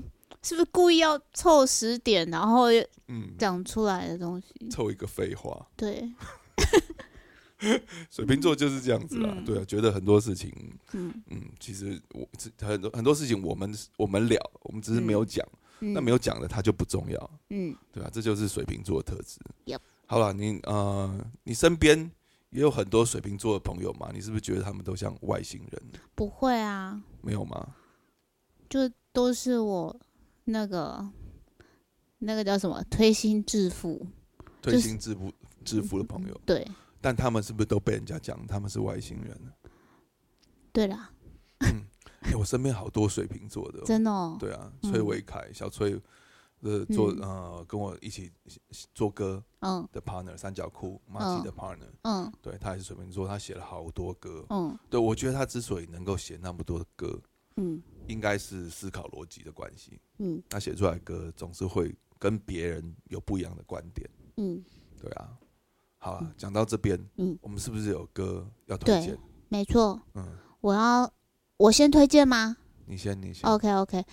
[0.43, 2.67] 是不是故意要凑十点，然后
[3.09, 4.69] 嗯，讲出来的东西？
[4.71, 5.67] 凑一个废话。
[5.77, 6.11] 对，
[8.11, 10.51] 水瓶座就是这样子啊，嗯对啊，觉得很多事情，
[10.93, 12.27] 嗯嗯，其实我
[12.61, 15.47] 很多很多事情我们我们聊，我们只是没有讲，
[15.81, 17.31] 嗯，那没有讲的它就不重要。
[17.51, 19.39] 嗯对啊，这就是水瓶座的特质。
[19.67, 19.81] Yep
[20.11, 22.11] 好了，你呃，你身边
[22.49, 24.11] 也有很多水瓶座的朋友嘛？
[24.13, 25.83] 你是不是觉得他们都像外星人？
[26.15, 27.75] 不会啊，没有吗？
[28.71, 29.95] 就都是我
[30.45, 31.07] 那个
[32.19, 34.07] 那个叫什么推心置腹，
[34.63, 35.31] 推心置腹
[35.63, 36.67] 置腹的朋友，对
[37.03, 39.39] 但他们是不是都被人家讲他们是外星人？
[40.73, 41.11] 对啦，
[41.59, 46.01] 哎、我身边好多水瓶座的哦、真的哦，对啊，嗯崔伟凯、小崔，
[46.61, 48.33] 呃，做嗯呃跟我一起
[48.95, 54.45] 做歌嗯的 partner，三角裤马吉的 partner，、嗯对他也是水瓶座，他写了好多歌。
[54.51, 57.21] 嗯对我觉得他之所以能够写那么多的歌，
[57.57, 60.01] 嗯应该是思考逻辑的关系。
[60.19, 64.09] 嗯他写出来的歌总是会跟别人有不一样的观点。
[64.37, 64.65] 嗯，
[65.01, 65.39] 对啊，
[65.99, 69.19] 好啊，讲到这边，嗯我们是不是有歌要推荐？
[69.49, 71.11] 没错，嗯，我要
[71.57, 72.57] 我先推荐吗
[72.87, 73.49] 你先，你先。
[73.51, 74.05] ？OK OK，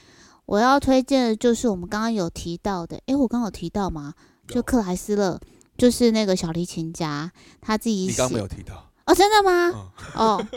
[0.45, 4.13] 我要推荐的就是我们刚刚有提到的，诶，我刚刚有提到吗？
[4.47, 5.39] 就克莱斯勒，
[5.77, 9.91] 就是那个小提琴家，他自己写你刚没有提到，哦，真的吗？
[10.15, 10.47] 嗯，哦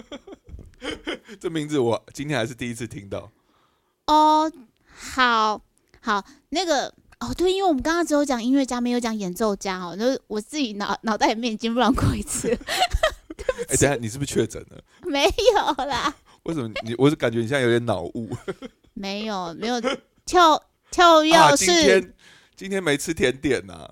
[1.40, 3.30] 这名字我今天还是第一次听到。
[4.06, 4.50] 哦，
[4.94, 5.60] 好
[6.00, 12.58] 好，那个哦，对，因为我们刚刚只有讲音乐家，没有讲演奏家哦，就是我自己脑脑袋里面已经乱过一次了，
[13.68, 14.82] 哎、等下你是不是确诊了？
[15.06, 16.94] 没有啦，为什么你？
[16.98, 18.28] 我是感觉你现在有点脑雾。
[18.98, 19.80] 没有没有
[20.24, 22.14] 跳跳 啊，跃式、今天
[22.56, 23.88] 今天没吃甜点呐、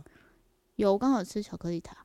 [0.75, 1.97] 有，我刚好吃巧克力塔，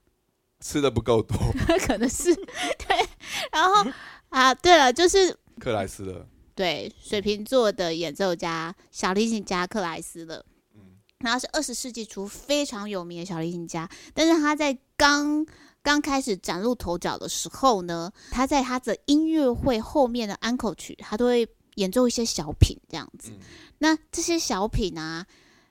[0.59, 1.37] 吃的不够多。
[1.87, 3.07] 可能是对，
[3.51, 3.91] 然后
[4.29, 10.45] 啊，对了，就是 克莱斯勒，对水瓶座的演奏家小提琴家克莱斯勒，
[10.75, 10.97] 嗯。
[11.19, 15.45] 然后是二十世纪初非常有名的小提琴家，但是他在刚
[15.81, 23.31] 刚开始崭露头角的时候呢，他在他的音乐会后面的安可曲，他都会演奏一些小品这样子。
[23.31, 23.39] 嗯
[23.83, 25.25] 那这些小品啊，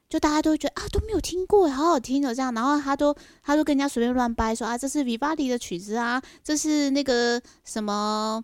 [0.09, 8.43] 就大家都会觉得啊都没有听过，好好听的这样，然后他都他都跟人家随便乱掰说啊，这是 Vivaldi 的曲子啊，这是那个什么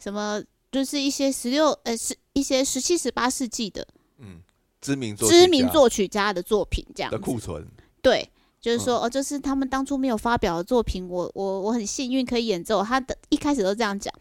[0.00, 0.42] 什么，
[0.72, 3.86] 就是一些十六呃十一些十七十八世纪的
[4.18, 4.40] 嗯，
[4.80, 7.18] 知名作知名曲家作曲家的作品这样的。
[7.20, 7.64] 库存，
[8.02, 8.28] 对，
[8.60, 12.82] 就是嗯说、哦，就是他们当初没有发表的作品，我我我很幸运可以演奏。
[12.82, 14.12] 他的一开始都这样讲，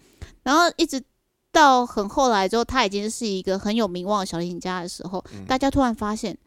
[0.43, 1.03] 然后一直
[1.55, 6.37] 到很后来之后，他已经是一个很有名望的小提琴家的时候，嗯大家突然发现，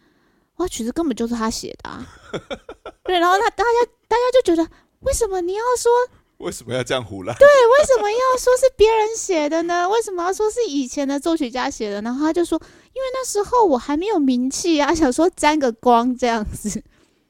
[0.56, 2.06] 哇，曲子根本就是他写的啊。
[3.04, 5.90] 对，然后他大家大家就觉得，为什么你要说
[6.36, 7.36] 为什么要这样胡乱？
[7.36, 9.88] 为什么要说是别人写的呢？
[9.88, 12.02] 为什么要说是以前的作曲家写的？
[12.02, 12.60] 然后他就说，
[12.92, 16.82] 因为那时候我还没有名气啊，想说沾个光这样子。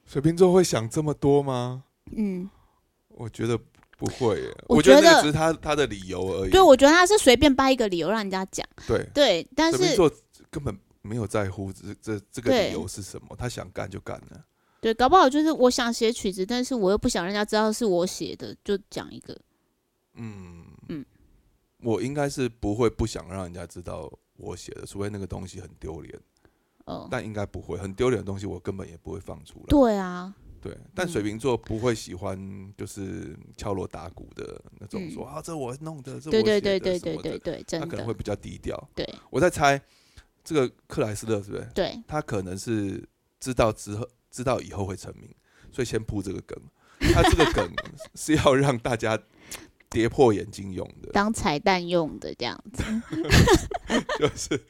[0.04, 1.84] 水瓶座会想这么多吗？
[2.16, 2.50] 嗯，
[3.08, 3.58] 我觉得
[3.98, 6.50] 不会耶，我我觉得只是他他的理由而已。
[6.50, 8.66] 对，我觉得他是随便掰一个理由让人家讲。
[8.86, 10.12] 对，对，但是水瓶座
[10.50, 14.44] 根本没有在乎这这这个理由是什么，他想干就干了。
[14.80, 19.36] 对，搞不好就是我想写曲子，但是我又不想让人家知道是我写的，就讲一个。
[20.14, 21.04] 嗯嗯
[21.82, 26.16] 我应该是不会不想让人家知道我写的，除非那个东西很丢脸，
[26.86, 29.66] 哦，但应该不会很丢脸的东西，我根本也不会放出来。
[29.68, 30.32] 对啊，
[30.68, 38.76] 对，但嗯水瓶座不会喜欢就是敲锣打鼓的那种嗯说、啊，这我弄的，这我对的对对对什么的对对，真的他可能会，比较低调。
[38.94, 39.80] 对我在猜，
[40.44, 41.66] 这个克莱斯勒是不是？
[41.74, 43.02] 对他可能是
[43.40, 45.34] 知道之后，知道以后会成名，
[45.72, 46.58] 所以先铺这个梗。
[47.14, 47.72] 他这个梗
[48.16, 49.16] 是要让大家
[49.88, 52.82] 跌破眼镜用的，当彩蛋用的这样子。
[54.18, 54.60] 就是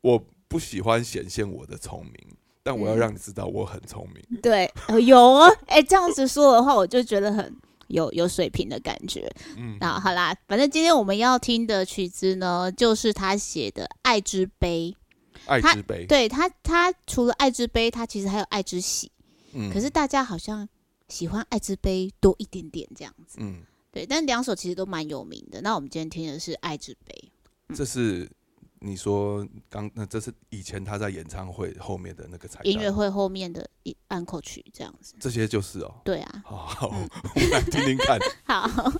[0.00, 4.22] 我不喜欢显现我的聪明，但我要嗯让你知道我很聪明。
[4.40, 7.54] 对，呃有哦，哎、这样子说的话，我就觉得很
[7.88, 9.30] 有有水平的感觉。
[9.56, 14.94] 嗯，那好啦，反正今天我们要听的曲子呢，就是他写的《爱之杯》。
[15.46, 19.08] 爱他之杯，对他，他除了《爱之杯》，他其实还有《爱之喜》
[19.54, 20.68] 嗯可是大家好像
[21.08, 23.38] 喜欢《爱之杯》多一点点这样子。
[23.40, 23.60] 嗯，
[23.90, 25.60] 对，但两首其实都蛮有名的。
[25.60, 27.32] 那我们今天听的是《爱之杯
[27.74, 28.30] 这是
[28.84, 35.14] 你说刚那这是以前他在演唱会后面的那个彩》蛋音乐会后面的一安口曲这样子。
[35.20, 35.94] 这些就是哦。
[36.04, 38.18] 对啊，好我们来听听看。
[38.44, 38.92] 好。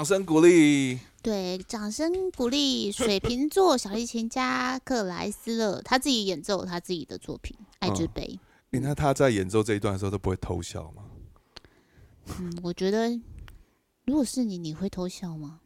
[0.00, 0.98] 掌声鼓励。
[1.20, 8.22] 对，掌声鼓励水瓶座小提琴家克莱斯勒，他自己演奏他自己的作品《爱之杯》。
[8.70, 11.02] 诶那他在演奏这一段的时候都不会偷笑吗？
[12.38, 13.10] 嗯，我觉得
[14.06, 15.60] 如果是你，你会偷笑吗？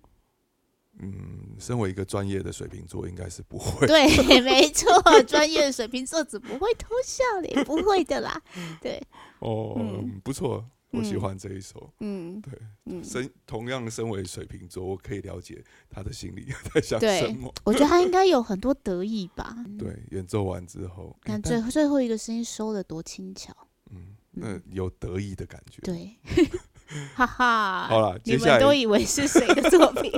[0.99, 3.87] 嗯，身为一个专业的水瓶座，应该是不会。
[3.87, 4.91] 对，没错，
[5.29, 7.63] 专业的水瓶座怎么会偷笑嘞？
[7.63, 8.43] 不会的啦。
[8.81, 9.01] 对，
[9.39, 11.93] 哦，嗯不错，我喜嗯欢这一首。
[12.01, 12.53] 嗯对，
[12.87, 17.53] 嗯，身同样身为水瓶座，我可以了解他的心里 在想什么。
[17.65, 19.57] 我觉得他应该有很多得意吧。
[19.79, 23.55] 对，演奏完之后，诶看但最最后一个声音收的多轻巧。
[23.91, 25.81] 嗯，那有得意的感觉。
[25.83, 26.17] 对，
[27.15, 27.87] 哈哈。
[27.89, 30.13] 好了，你们都以为是谁的作品？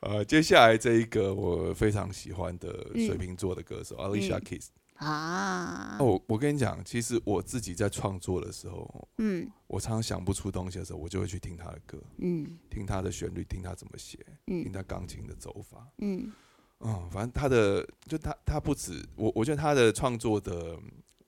[0.00, 4.68] 呃，接下来这一个我非常喜欢的嗯水瓶座的歌手 Alicia Keys。
[5.06, 5.96] 啊？
[5.98, 15.86] 哦，我我跟你讲，其实我自己在创作的时候，嗯我常常想不出东西的时候，我就会去听他的歌，嗯听他的旋律，听他怎么写，嗯听嗯他钢琴的走法。
[15.98, 16.32] 嗯
[16.80, 20.78] 嗯，反正他的就他他不止我，我觉得他的创作的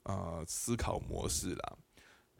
[0.04, 1.76] 呃思考模式啦，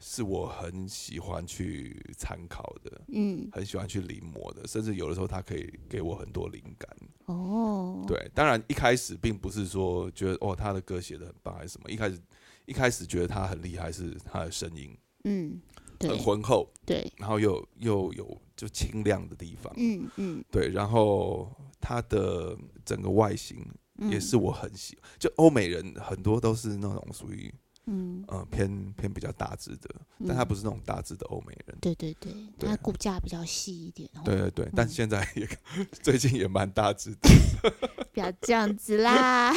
[0.05, 6.89] 是我很喜欢去参考的，嗯，很喜欢去临摹的，甚至有的时候他可以给我很多灵感。
[7.27, 12.19] 哦，，对，当然一开始并不是说觉得哦他的歌写的很棒还是什么，一开始
[12.65, 14.93] 一开始觉得他很厉害是他的声音
[15.23, 15.61] 嗯，
[16.01, 21.49] 很浑厚，对，然后又又有就清亮的地方，嗯嗯，对，然后
[21.79, 23.65] 他的整个外形
[23.99, 24.11] 嗯。
[24.11, 27.53] 也是我很喜，就欧美人很多都是那种属于
[27.85, 29.89] 嗯，呃偏偏比较大只的，
[30.27, 31.77] 但他嗯不是那种大只的欧美人。
[31.81, 35.47] 对对对，对它骨架比较细一点，哦对，对对，但嗯现在也
[36.01, 37.29] 最近也蛮大只的。
[38.13, 39.53] 不要这样子啦。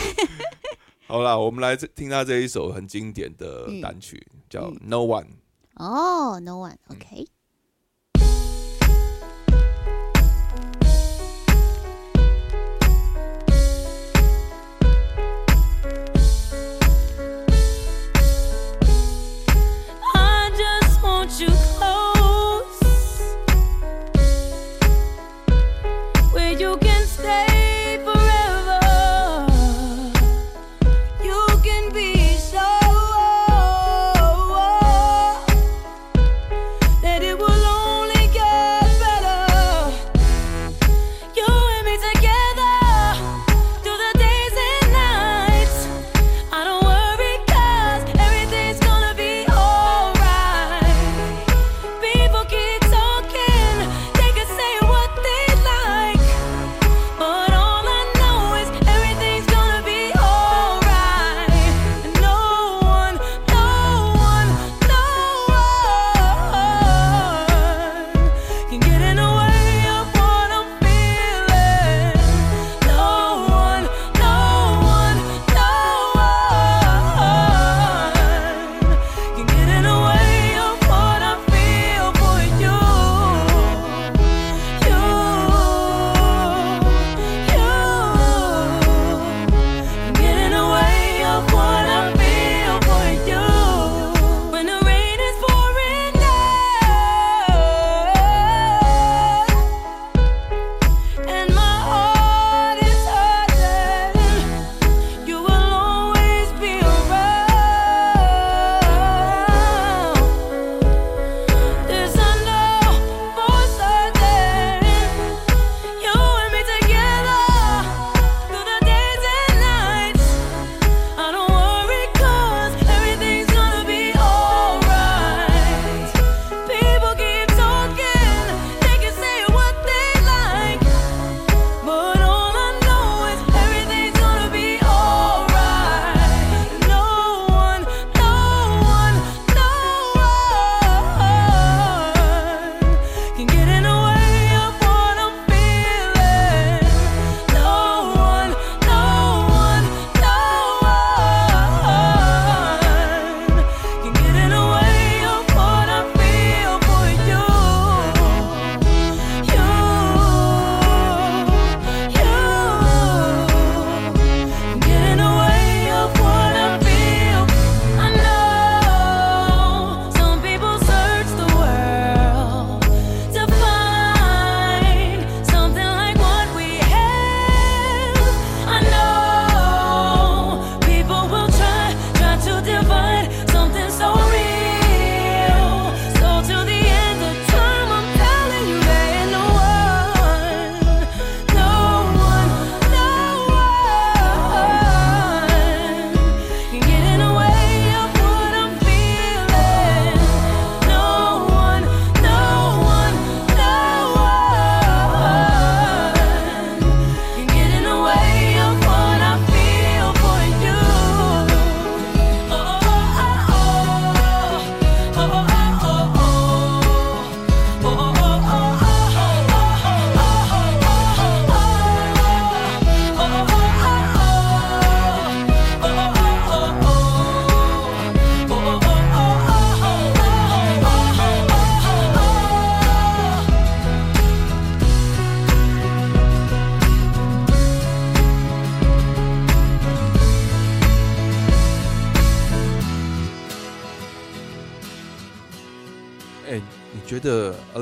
[1.07, 5.25] 好啦，我们来这听他这一首很经典的嗯单曲，叫《嗯 No One》。
[5.77, 7.07] 哦，No one，OK。
[7.07, 7.27] I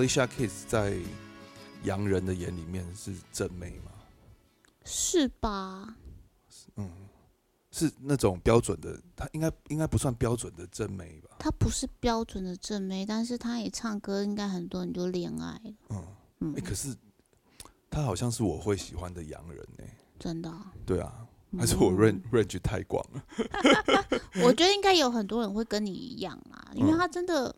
[0.05, 0.99] Alicia Keys 在
[1.85, 3.91] 洋人的眼里面是正妹吗？
[4.85, 5.97] 是吧？
[6.77, 6.91] 嗯，
[7.71, 11.37] 是那种标准的，她应该应该不算标准的正妹吧？
[11.39, 15.75] 她不是标准的正妹，但是她也唱歌，应该很多人就恋爱了。
[15.89, 16.05] 嗯，
[16.41, 16.95] 嗯哎、，可是
[17.89, 19.85] 她好像是我会喜欢的洋人呢、
[20.19, 21.27] 真的啊、对啊，
[21.57, 23.25] 还是我嗯 range range 太广了？
[24.45, 27.55] 我觉得应该有很多人会跟你一样啊，因为嗯她真的，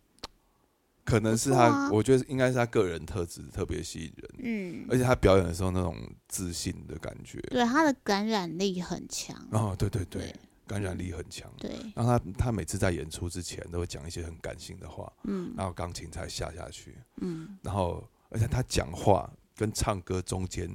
[1.06, 1.90] 可能是他，啊。
[1.90, 5.96] 我觉得应该是他个人特质特别吸引人，嗯，而且他表演的时候那种
[6.28, 7.40] 自信的感觉。
[7.42, 9.34] 对他的感染力很强。
[9.52, 10.36] 哦，对对对对，
[10.66, 11.50] 感染力很强。
[11.56, 15.54] 对，然后他他每次在演出之前都会讲一些很感性的话，嗯。
[15.56, 20.68] 然后钢琴才下下去，嗯，然后而且他讲话跟唱歌中间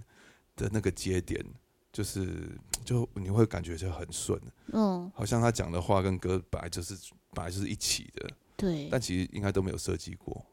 [0.56, 1.46] 的那个节点，
[1.92, 4.40] 就是就你会感觉就很顺，
[4.72, 6.96] 嗯，好像他讲的话跟歌本来就是
[7.34, 8.30] 本来就是一起的，
[8.62, 10.46] 对，但其实应该都没有设计过。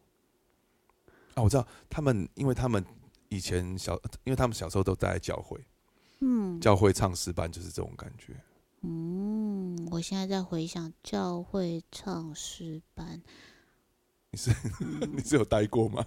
[1.34, 2.82] 啊，我知道他们，因为他们
[3.28, 3.94] 以前小，
[4.24, 5.62] 因为他们小时候都待在教会，
[6.20, 8.34] 嗯教会唱诗班就是这种感觉。
[8.80, 13.20] 嗯，我现在在回想教会唱诗班，
[14.30, 14.50] 你是
[15.12, 16.04] 你是有待过吗？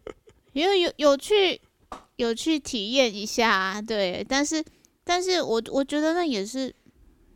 [0.54, 1.60] 因为有有去
[2.16, 4.64] 有去体验一下啊，对，但是
[5.04, 6.74] 但是我我觉得那也是，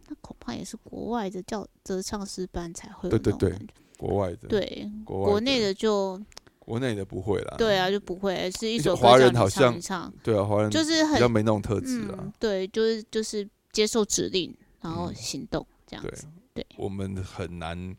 [0.08, 6.20] 那恐怕也是国外的教则唱诗班才会有对对对那种感觉，国外的，对，国内的就
[6.58, 7.54] 国内的不会啦。
[7.56, 17.96] 对啊就不会是一首歌华人好像唱，对啊，华人就是很比较没那种特质啊嗯。，对，就是就是接受指令，然后嗯行动这样对子，对我们很难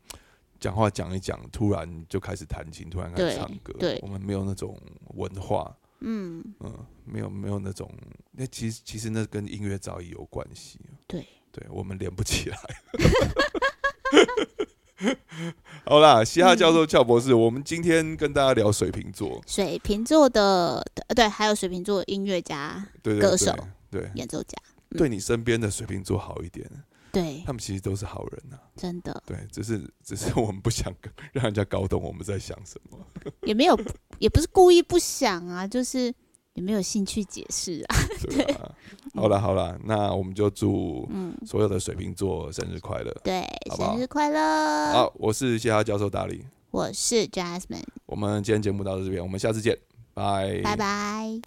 [0.59, 3.73] 讲话讲一讲，突然就开始弹琴，突然开始唱歌。
[3.79, 4.77] 对我们没有那种
[5.15, 7.89] 文化，嗯，嗯，没有没有那种。
[8.31, 10.79] 那其实其实那跟音乐造诣有关系。
[11.07, 12.57] 对，对我们连不起来。
[15.85, 23.55] 好啦，嘻哈教授嗯俏博士，我们今天跟大家聊水瓶座，水瓶座的呃对，还有水瓶座音乐家、对对对歌手
[23.91, 24.57] 对，演奏家，
[24.89, 24.97] 嗯。
[24.97, 26.67] 对你身边的水瓶座好一点，
[27.11, 29.21] 对，他们其实都是好人呐、真的。
[29.25, 30.93] 对，只是只是我们不想
[31.31, 32.97] 让人家搞懂我们在想什么。
[33.43, 33.79] 也没有，
[34.19, 36.13] 也不是故意不想啊，就是
[36.57, 37.95] 也没有兴趣解释啊。
[38.27, 38.71] 对啊，
[39.13, 43.15] 好了好了，那我们就祝嗯，所有的水瓶座生日快乐。
[43.23, 44.91] 对，好好生日快乐！
[44.91, 49.77] 好，我是谢哈教授大理，我是 Jasmine，我们今天节目到这边，我们下次见，
[50.15, 51.39] 拜拜拜。